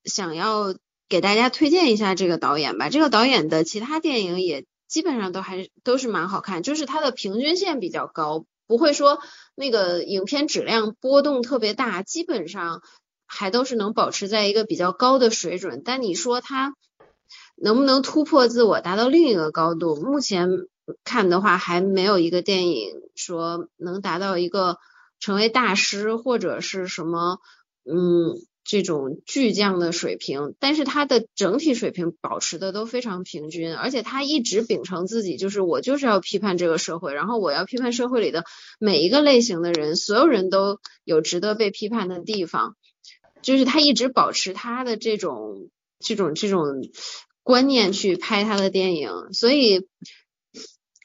[0.05, 0.77] 想要
[1.09, 2.89] 给大家推荐一下这个导演吧。
[2.89, 8.45] 这个导演的其他电影也基本上都还是都是蛮好看，就是他的平均线比较高。
[8.69, 9.19] 不会说
[9.57, 12.83] 那个影片质量波动特别大，基本上
[13.27, 15.83] 还都是能保持在一个比较高的水准。
[15.85, 16.75] 但你说它
[17.57, 19.97] 能不能突破自我，达到另一个高度？
[19.97, 20.49] 目前
[21.03, 24.79] 看的话，还没有一个电影说能达到一个
[25.19, 27.41] 成为大师或者是什么，
[27.85, 28.47] 嗯。
[28.69, 38.45] 这种巨匠的水平，但是他的整体水平保持的都非常平均，而且他一直秉承自己，就是我就是要批判这个社会，然后我要批判社会里的
[38.79, 42.77] 每一个类型的人，所有人都有值得被批判的地方，
[43.41, 46.67] 就是他一直保持他的这种这种这种
[47.43, 49.89] 观念去拍他的电影，所以，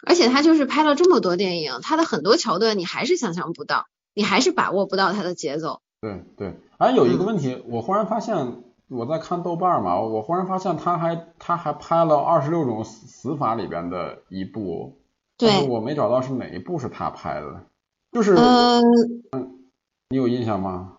[0.06, 5.80] 而且他就是拍了这么多电影，他的很多桥段你还是想象不到，你还是把握不到他的节奏。
[6.02, 6.54] 对对，
[6.84, 14.98] 还有一个问题，我忽然发现我在看豆瓣嘛，我忽然发现他还他还拍了二十六种死法里边的一部，
[15.38, 17.62] 对，我没找到是哪一部是他拍的，
[18.12, 18.82] 就是嗯，
[20.10, 20.98] 你有印象吗？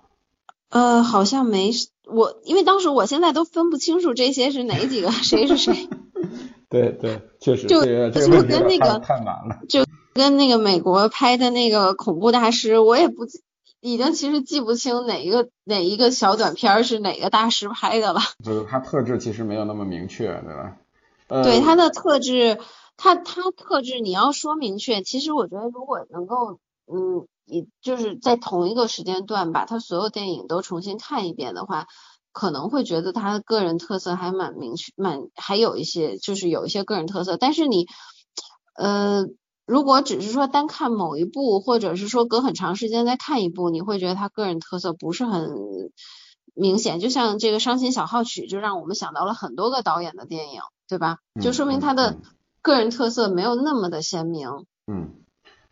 [0.71, 1.71] 呃，好像没，
[2.11, 5.91] 我因为当时我现在都分不清楚这些是哪几个，谁是谁。
[6.71, 13.27] 对对，确实，就就跟那个太难了，就跟那个美国拍的那个恐怖大师，我也不。
[13.87, 18.21] 已经其实记不清哪一个哪一个小短片是哪个大师拍的了。
[18.43, 20.79] 就是它特质其实没有那么明确，对吧？
[21.29, 22.59] 呃对它的特质，
[22.97, 31.87] 它它特质你要说明确，其实我觉得如果能够，嗯，你就是在同一个时间段把他所有电影都重新看一遍的话，
[32.33, 37.87] 可能会觉得他的个人特色还蛮明确，蛮还有一些就是有一些个人特色，但是你，
[38.77, 39.27] 呃。
[39.67, 45.51] 如果只是说单看某一部，或者是说隔很长时间再看一部，你会觉得他个人特色不是很
[46.55, 47.01] 明显。
[47.01, 51.19] 就像这个《伤心小号曲》，就让我们想到了很多个导演的电影，对吧？
[51.41, 52.19] 就说明他的
[52.61, 54.67] 个人特色没有那么的鲜明。
[54.87, 55.15] 嗯，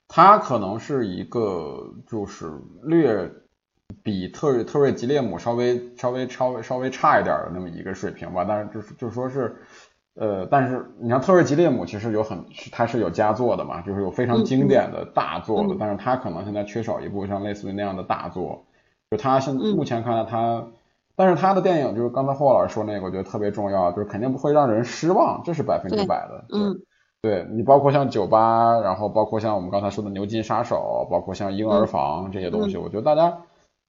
[0.09, 3.31] 他可能是一个就是略
[4.03, 9.55] 比特瑞特瑞吉列姆稍微稍微稍微稍微差一点的那么一个水平吧，但是就是就说是
[10.15, 18.65] 呃，但是你像特瑞吉列姆其实有很他是有佳作的嘛，就是有非常经典的大作的，但是他可能现在缺少一部像类似于那样的大作，
[19.11, 20.67] 就他现目前看来他，
[21.17, 26.83] 但是他的电影就是刚才霍老师说那个，我觉得特别重要，就是肯定不会让人失望，这是百分之百的，嗯。
[27.23, 27.47] 对。
[27.51, 33.39] 你包括像酒吧，然后包括像我们刚才说的牛津杀手，包括像婴儿房这些东西，我觉得大家，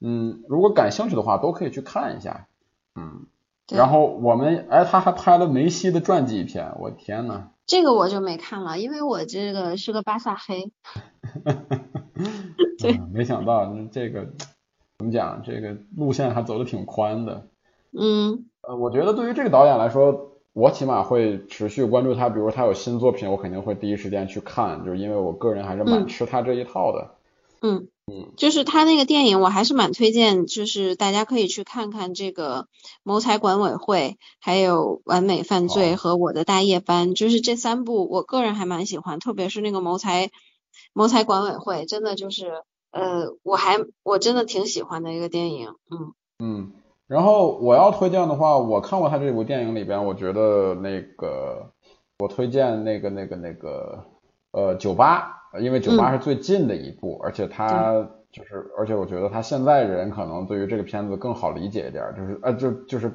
[0.00, 2.46] 嗯，如果感兴趣的话，都可以去看一下，
[2.94, 3.26] 嗯。
[3.70, 7.50] 然后我们，哎，他还拍了梅西的传记片，我天呐。
[7.66, 10.70] 这个我就没看了，因为我这个是个巴萨黑。
[12.78, 12.98] 对。
[13.12, 14.26] 没想到这个
[14.98, 17.46] 怎么讲，这个路线还走的挺宽的。
[17.92, 18.46] 嗯。
[18.62, 20.30] 呃，我觉得对于这个导演来说。
[20.54, 27.10] 我起码会持续关注他，比如他有新作品，我肯定会第一时间去看，就是因为我个人还是蛮吃他这一套的。
[27.60, 27.88] 嗯嗯，
[28.36, 32.62] 就是他那个电影，我还是蛮推荐，就是大家可以去看看这个
[33.02, 40.30] 《谋财管委会》，还有《完美犯罪》和《我的大夜班》，就是这三部，我个人还蛮喜欢，特别是那个《谋财
[40.92, 45.70] 谋财管委会》，真的就是呃，我还我真的挺喜欢的一个电影。
[45.90, 46.72] 嗯嗯。
[47.06, 51.70] 然后我要推荐的话，我看过他这部电影里边，我觉得那个
[52.18, 54.06] 我推荐那个那个那个
[54.52, 63.12] 呃酒吧，因为酒吧是最近的一部，而且他就是而且我觉得他现在人可能对于这个片子更好理解一点，就是呃就就是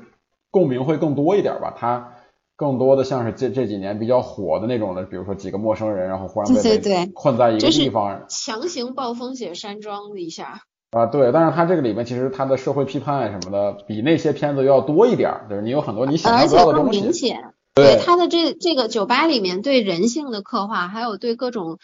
[0.51, 1.73] 共鸣会更多一点吧。
[1.77, 2.13] 他
[2.55, 10.63] 更多的像是这这几年比较火的那种的，比如说几个陌生人，然后忽然被困在一个地方，强行暴风雪山庄一下。
[10.91, 17.01] 啊，对，但是他这个里面其实他的社会批判什么的，比那些片子要多一点，就是你有很多你想象不到的东西。
[17.01, 21.77] 明显，对他的这这个酒吧里面对人性的刻画，还有对各种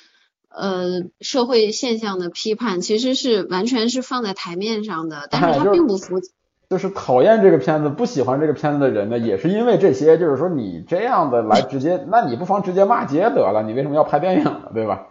[0.56, 6.20] 呃社会现象的批判，其实是完全是放在台面上的，但是 他并不服。
[6.68, 14.72] 就是讨厌这个片子、不喜欢这个片子的人呢，也是因为这些，就是说你这样的来直接，那你不妨直接骂街得了，你为什么要拍电影呢？
[14.74, 15.06] 对吧？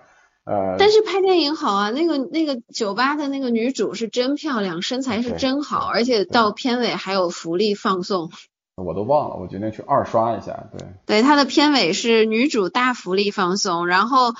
[0.46, 8.30] 呃，但是拍电影好啊，那个那个酒吧的那个女主是真漂亮，身材是真好，而且到片尾还有福利放送。
[8.76, 10.64] 我都忘了，我决定去二刷一下。
[10.76, 14.34] 对，对，它的片尾是女主大福利放送，然后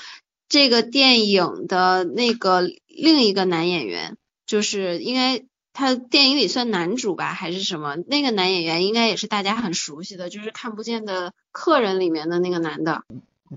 [0.49, 4.16] 这个电影的那个另一个男演员，
[4.47, 7.97] 就是应该他电影里算男主吧，还是什么？
[8.07, 13.03] 那个男演员应该也是大家很熟悉的，就是看不见的客人里面的那个男的。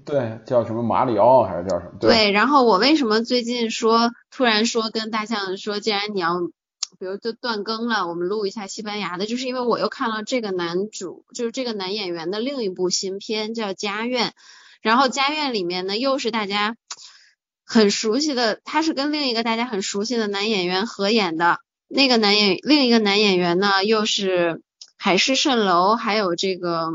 [0.06, 1.94] 对，叫什么马里奥还是叫什么？
[2.00, 6.40] 对，然后我为什么最近说突然说跟大象说，既然你要，
[7.00, 14.30] 比如就断更了，我们录一下西班牙的，就是因为我又看了这个男主，就是这个男演员的另一部新片叫《家苑》，
[14.82, 16.76] 然后《家苑》里面呢又是大家
[17.66, 24.62] 很熟悉的，他是跟另一个大家很熟悉的男演员合演的，那个男演另一个男演员呢又是
[24.98, 26.90] 海市蜃楼，还有这个。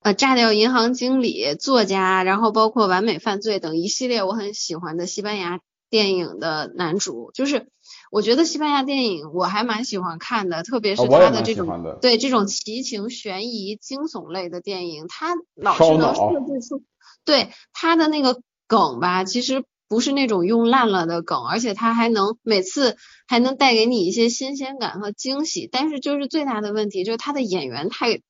[0.00, 7.68] 呃，炸掉银行经理、作家，然后包括完美犯罪等一系列我很喜欢的西班牙电影的男主，就是
[8.14, 16.84] 我觉得西班牙电影我还蛮喜欢看的，特别是他的这种对这种奇情、悬疑、惊悚类的电影，他老是能设置出
[17.24, 22.96] 对他的那个梗吧，其实不是那种用烂了的梗，而且他还能每次
[23.26, 28.20] 还能带给你一些新鲜感和惊喜，但是就是最大的问题就是他的演员太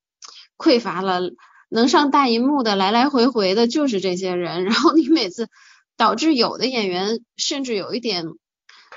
[0.57, 1.21] 匮乏了。
[1.69, 5.51] 能上大银幕的来来回回的就是这些人，然后你每次
[5.99, 8.25] 导致有的演员甚至有一点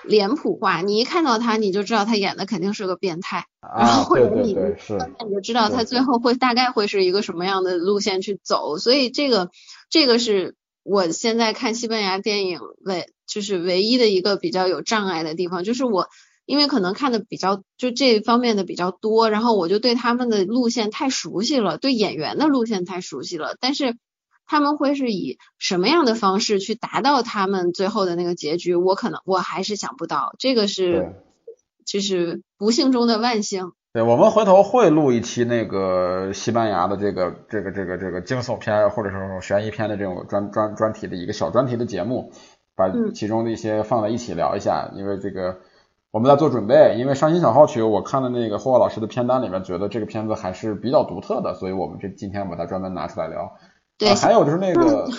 [0.07, 3.45] 脸谱化，你一看到他你就知道他演的肯定是个变态，
[3.77, 9.49] 然后或者你你就知道他最后会大概会是一个什么样的路线去走，所以这个
[9.89, 16.07] 这个是我现在看西班牙电影唯就是唯一的一个比较有障碍的地方，就是我。
[16.49, 23.57] 因为可能看的比较就这方面的比较多，然后我就对他们的路线太熟悉了，对演员的路线太熟悉了。
[23.59, 23.97] 但是
[24.47, 30.33] 他们会是以什么样的方式去达到他们最后的那个结局，我可能我还是想不到。
[30.39, 31.13] 这个是
[31.85, 33.73] 就是不幸中的万幸。
[33.93, 42.31] 对，我们回头会录一期那个西班牙的这个这个这个这个惊悚片或者说悬疑片的这种专专专题的一个小专题的节目，
[42.75, 45.59] 把其中的一些放在一起聊一下，因为这个。
[46.09, 53.57] 我们在做准备，因为《伤心小号曲》，我看的那个霍霍老师的片单里面，觉得这个片子还是比较独特的，所以我们这今天把它专门拿出来聊。
[53.97, 55.09] 对，还有就是那个，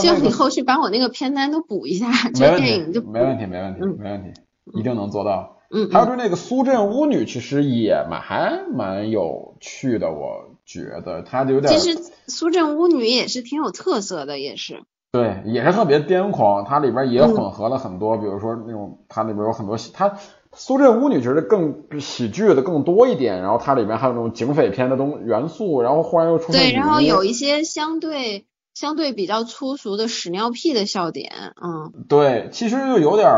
[0.00, 4.40] 希望你后续把我那个片单都补一下，这个电影就没问题，没问题，没问题，
[4.74, 5.58] 一定能做到。
[5.70, 11.72] 嗯，还有就是那个苏镇巫女，其实也蛮还蛮有趣的，我觉得它有点。
[11.72, 14.82] 其实苏镇巫女也是挺有特色的，也是。
[15.12, 20.14] 对，也是特别癫狂，它里边也混合了很多，比如说那种它里边有很多它。
[20.54, 28.44] 苏镇巫女觉得更喜剧的更多一点，然后它里面还有那种警匪片的东元素，然后忽然又出现对，然后有一些相对
[28.74, 31.32] 相对比较粗俗的屎尿屁的笑点，
[31.62, 33.30] 嗯，对，其实就有点，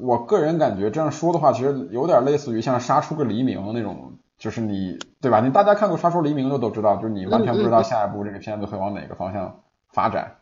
[0.00, 5.40] 我个人感觉这样说的话，其实有点类似于像杀出个黎明那种，就是你对吧？
[5.40, 9.62] 你大家看过杀出黎明的都知道，就是你完全不知道下一步这个片子会往哪个方向
[9.92, 10.36] 发展。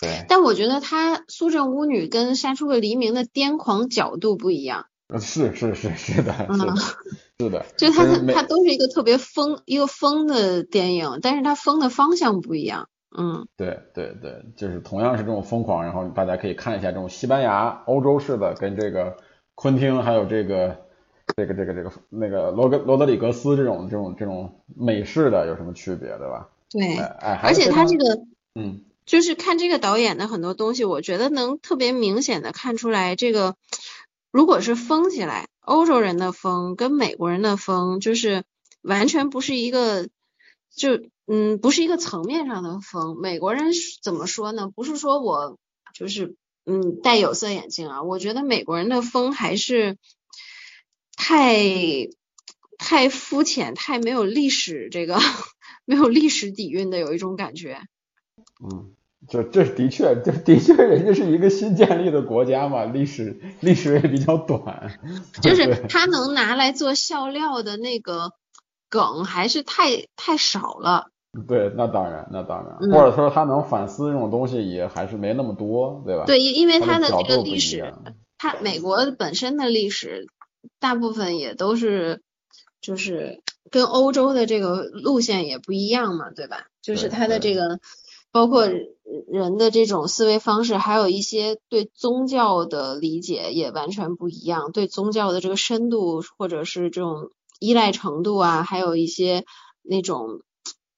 [0.00, 4.86] 对，但我觉得它苏镇巫女跟杀出个黎明的癫狂角度不一样。
[5.20, 6.58] 是是是是的，嗯，
[7.38, 19.16] 是的，就它它都是一个特别疯一个疯的电影，但是它疯的方向不一样，嗯，对对对，就是同样是这种疯狂，然后大家可以看一下这种西班牙欧洲式的跟这个
[19.54, 20.76] 昆汀还有这个
[21.36, 26.48] 这个这个这个那个罗格罗德里格斯这种这种这种美式的有什么区别，对吧？
[26.70, 28.20] 对，哎，而且他这个，
[28.54, 33.54] 嗯，就是看这个导演的很多东西，我觉得能特别明显的看出来这个。
[34.34, 38.42] 如果是疯起来，欧洲人的疯跟美国人的疯就是
[38.82, 40.08] 完全不是一个，
[40.74, 43.16] 就嗯不是一个层面上的疯。
[43.20, 43.70] 美国人
[44.02, 44.72] 怎么说呢？
[44.74, 45.56] 不是说我
[45.94, 46.34] 就是
[46.66, 49.98] 嗯戴有色眼镜啊，我觉得美国人的疯还是
[51.12, 52.08] 太
[52.76, 55.16] 太肤浅、太没有历史这个
[55.86, 57.82] 没有历史底蕴的有一种感觉。
[58.68, 58.96] 嗯。
[59.26, 64.98] 这这的确，这的确，人家是一个新建立的国家嘛，历史历史也比较短。
[65.40, 68.32] 就是他能拿来做笑料的那个
[68.90, 71.06] 梗还是太太少了。
[71.48, 76.24] 对，那当然，那当然，或者说他能反思这种东西也还是没那么多，对吧？
[76.26, 77.94] 对，因因为他的这个历史，
[78.36, 80.26] 他美国本身的历史
[80.78, 82.20] 大部分也都是
[82.80, 86.66] 就是跟欧洲的这个路线也不一样嘛，对吧？
[86.82, 87.80] 就是他的这个。
[88.34, 97.30] 包括人的这种思维方式，还有一些对宗教的理解也完全不一样，对宗教的这个深度或者是这种
[97.60, 99.44] 依赖程度啊，还有一些
[99.82, 100.40] 那种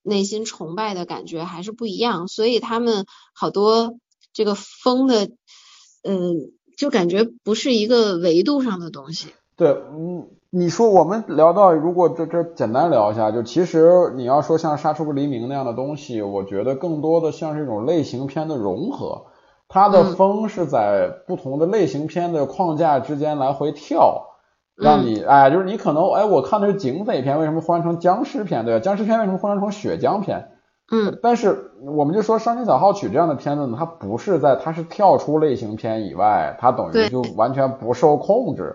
[0.02, 3.98] 内心崇拜的感觉还是不一样，所以他们好多
[4.32, 5.26] 这个风的，
[6.04, 9.28] 嗯，就感觉不是一个维度上的东西。
[9.56, 10.30] 对，嗯。
[10.58, 19.26] 你说我们聊到，如果这这简单聊一下，就其实你要说像《杀出个黎明》那样的东西，我觉得更多的像是一种类型片的融合，
[19.68, 24.28] 它的风是在不同的类型片的框架之间来回跳，
[24.74, 28.64] 让你哎，就是你可能哎，我看的是警匪片，为什么忽然成僵尸片？
[28.64, 28.80] 对吧？
[28.80, 30.52] 僵尸片为什么忽然成血浆片？
[30.90, 38.74] 嗯，但是我们就说《伤心小号曲》这样的片子呢，它不是在，它是跳出类型片以外，它等于就完全不受控制。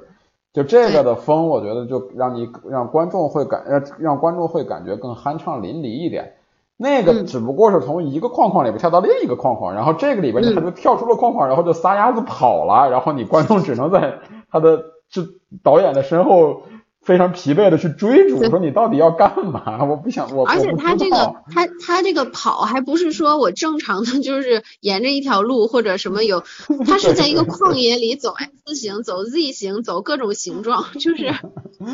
[0.53, 6.33] 就这个的风，我觉得就让你让观众会感让让观众会感觉更酣畅淋漓一点。
[6.77, 15.21] 那个只不过是从一个框框里边跳到另一个框框，然后这个里边他就跳出了框框，然后就撒丫子跑了，然后你观众只能在他的这
[15.63, 16.63] 导演的身后。
[17.01, 19.83] 非常疲惫的去追逐，说你到底要干嘛？
[19.89, 20.45] 我不想我。
[20.45, 26.43] 而且他这个他他这个跑还不是说我正常的 就是沿着一条路或者什么有，
[26.85, 28.33] 他是在一个旷野里走
[28.65, 31.33] S 型走 Z 型走各种形状，就是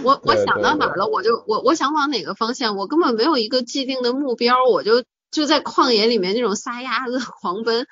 [0.03, 7.87] 我我想到哪儿了我就我我想往哪个方向，我根本没有一个既定的目标，我就就在旷野里面那种撒丫子狂奔，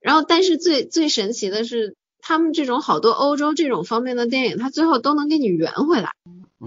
[0.00, 1.96] 然后但是最最神奇的是。
[2.26, 6.12] 他们这种好多欧洲这种方面的电影，他最后都能给你圆回来。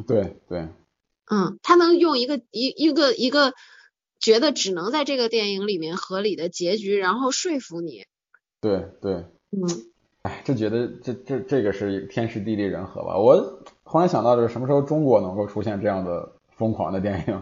[0.05, 0.67] 对对，
[1.31, 3.53] 嗯，他能用一个一一个一个
[4.19, 8.05] 觉得只能在这个电影里面合理的结局，然后说服你。
[8.61, 9.65] 对对，嗯，
[10.21, 13.17] 哎，就觉得这这这个是天时地利人和吧。
[13.17, 17.41] 我突然想到，就是什么时候中国能够出现这样的疯狂的电影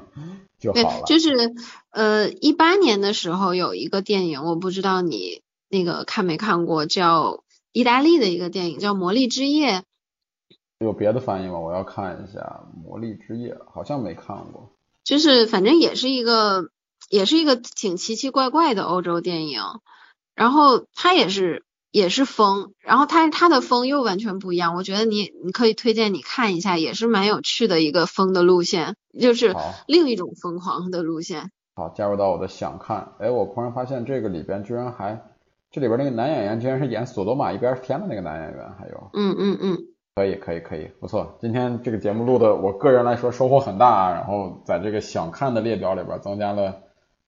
[0.57, 1.05] 就好了。
[1.05, 1.53] 就是
[1.89, 7.43] 呃，一八年的时候有一个电影，我不知道你那个看没看过，叫。
[7.75, 9.79] 意大利的一个电影叫《魔力之夜》，
[10.79, 11.59] 有别的翻译吗？
[11.59, 14.71] 我要看一下《魔力之夜》，好像没看过。
[15.03, 16.69] 就是反正也是一个，
[17.09, 19.61] 也是一个挺奇奇怪怪的欧洲电影。
[20.35, 24.75] 然后它也是也是风，然后它它的风又完全不一样。
[24.75, 29.53] 我觉得你你可以推荐你看一下，也是蛮有趣的一个风的路线，就是
[29.85, 31.51] 另一种疯狂的路线。
[31.75, 33.11] 好，加入到我的想看。
[33.19, 35.21] 哎，我突然发现这个里边居然还。
[35.75, 39.77] 这里边那个男演员居然是演《索多玛一边是天》的那个男演员，还有，嗯嗯嗯，
[40.15, 41.35] 可以可以可以，不错。
[41.41, 44.11] 今天这个节目录的，我个人来说收获很大啊。
[44.13, 46.75] 然后在这个想看的列表里边增加了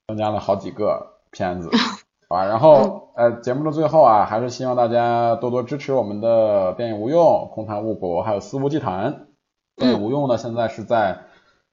[0.08, 1.70] 增加了好几个片子，
[2.30, 2.46] 好吧。
[2.46, 9.28] 然后呃，节目的最后啊，还是希望大家多多支持我们的电影无用、空谈误国还有肆无忌谈。
[9.76, 11.26] 电影无用呢，现在是在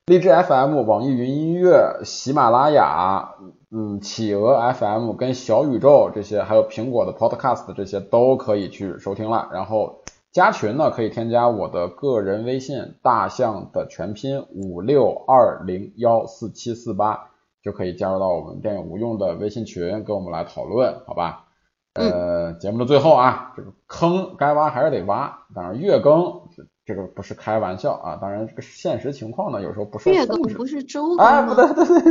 [0.06, 3.36] 荔枝 FM、网易云音乐、喜马拉雅。
[3.76, 9.48] 嗯，企鹅 FM 跟小宇宙这些，还有苹果的 Podcast 这些都可以去收听了。
[9.52, 17.30] 然后加群呢，可以添加我的个人微信大象的全拼五六二零幺四七四八，
[17.64, 21.46] 就可以加入到我们电影无用的微信群，跟我们来讨论，好吧？
[21.94, 26.42] 呃，节目的最后啊，这个坑该挖还是得挖，当然月更
[26.84, 32.02] 这个不是开玩笑啊，当然这个现实情况呢，有时候不受月更不是周更哎，不对对对，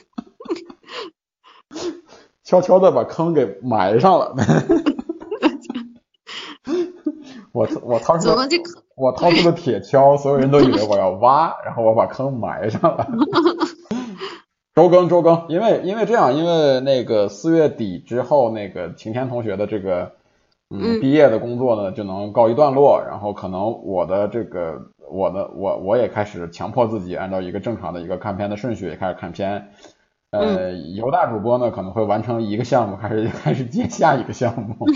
[2.51, 4.35] 悄悄的把坑给埋上了。
[7.53, 8.35] 我我掏出了
[8.97, 13.07] 我掏出了铁锹，所有人都以为我要挖，然后我把坑埋上了。
[14.75, 20.11] 周更周更，因为因为这样，因为那个四月底之后，那个晴天同学的这个
[20.69, 29.69] 嗯毕业的工作呢就能告一段落，然后可能我的这个我的我我也开始强迫自己按照一个正常的一个看片的顺序也开始看片，
[30.31, 34.85] 呃，犹大主播呢可能会完成一个项目，开始开始接下一个项目。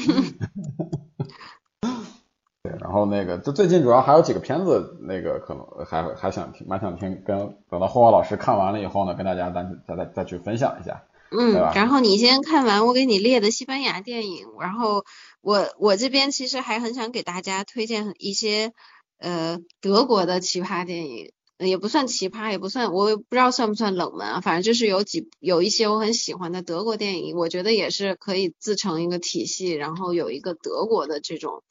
[2.64, 15.04] 对，然后那个就最近主要还有几个片子，那个可能还还想听，蛮想听，跟等到霍霍老师看完了以后呢，跟大家再再再再去分享一下，嗯，然后你先看完我给你列的西班牙电影，然后
[15.42, 18.72] 我我这边其实还很想给大家推荐一些
[19.20, 31.64] 呃德国的奇葩电影，也不算奇葩，也不算，我也不知道算不算冷门啊，反正就是有几有一些我很喜欢的德国电影，我觉得也是可以自成一个体系，然后有一个德国的这种。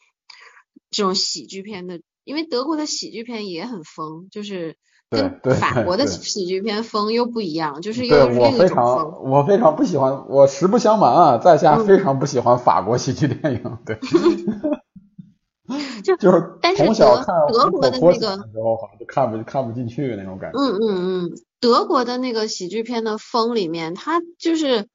[0.90, 4.76] 这种喜剧片的，因为德国的喜剧片也很疯，就是
[5.10, 9.24] 跟法国的喜剧片疯又不一样，就是又是另一种疯。
[9.28, 13.78] 我非常不喜欢，我实不相瞒啊，在下非常不喜欢法国喜剧电影。
[13.84, 13.98] 对，
[16.04, 20.58] 就就是，但是德德国的那个时候好像就看不看不进去那种感觉。
[20.58, 24.88] 嗯嗯嗯，德国的那个喜剧片的风里面，它就是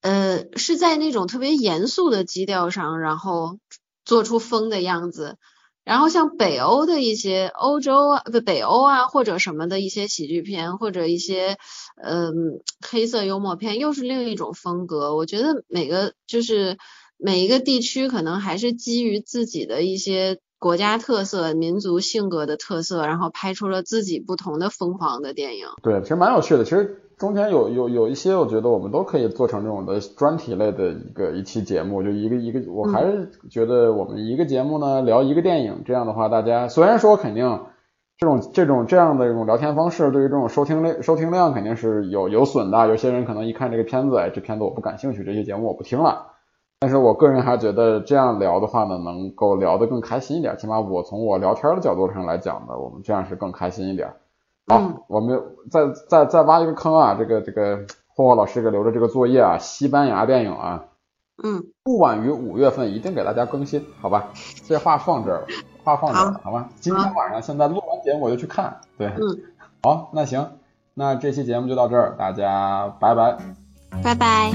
[0.00, 3.58] 呃是在那种特别严肃的基调上，然后。
[4.02, 5.36] 做出风的样子，
[5.84, 11.58] 然后像北欧的一些欧洲啊，不北欧啊或者什么的一些喜剧片，或者一些
[12.02, 15.14] 嗯黑色幽默片，又是另一种风格。
[15.14, 16.76] 我觉得每个就是
[17.22, 25.66] 每一个地区可能还是基于自己的一些国家特色、民族性格的特色，然后拍出了自己不同的疯狂的电影。
[25.82, 26.64] 对，其实蛮有趣的。
[26.64, 27.02] 其实。
[27.20, 37.60] 中间有有有一些，我觉得我们都可以做成这种的专题类的一个一期节目，就一个一个，我还是觉得我们一个节目呢聊一个电影，这样的话大家虽然说肯定
[38.16, 46.39] 这种这种这样的一种聊天方式对于这种收听量收听量肯定是有有损的，有些人可能一看这个片子，哎，这片子我不感兴趣，这些节目我不听了。
[46.80, 54.10] 但是我个人还觉得这样聊的话呢，能够聊得更开心一点，起码我从我聊天的角度上来讲呢，我们这样是更开心一点。
[54.66, 55.38] 好，我们
[55.70, 57.14] 再再再挖一个坑啊！
[57.18, 60.84] 这个这个霍霍老师给留着这个作业啊，西班牙电影啊，
[61.42, 64.30] 嗯，不晚于五月份一定给大家更新，好吧？
[64.66, 65.44] 这话放这儿，
[65.84, 66.70] 话放这儿，好吧？
[66.80, 69.20] 今天晚上现在录完节目我就去看，对，嗯，
[69.82, 70.52] 好，那行，
[70.94, 73.36] 那这期节目就到这儿，大家拜拜，
[74.02, 74.52] 拜拜。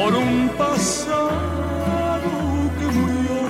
[0.00, 1.30] Por un pasado
[2.78, 3.40] que murió.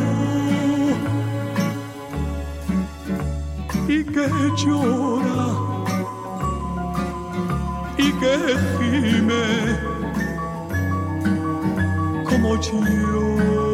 [3.88, 4.26] Y que
[4.61, 5.47] llora.
[7.99, 8.34] Y que
[8.78, 9.47] gime.
[12.28, 13.70] Como yo.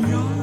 [0.00, 0.41] 안.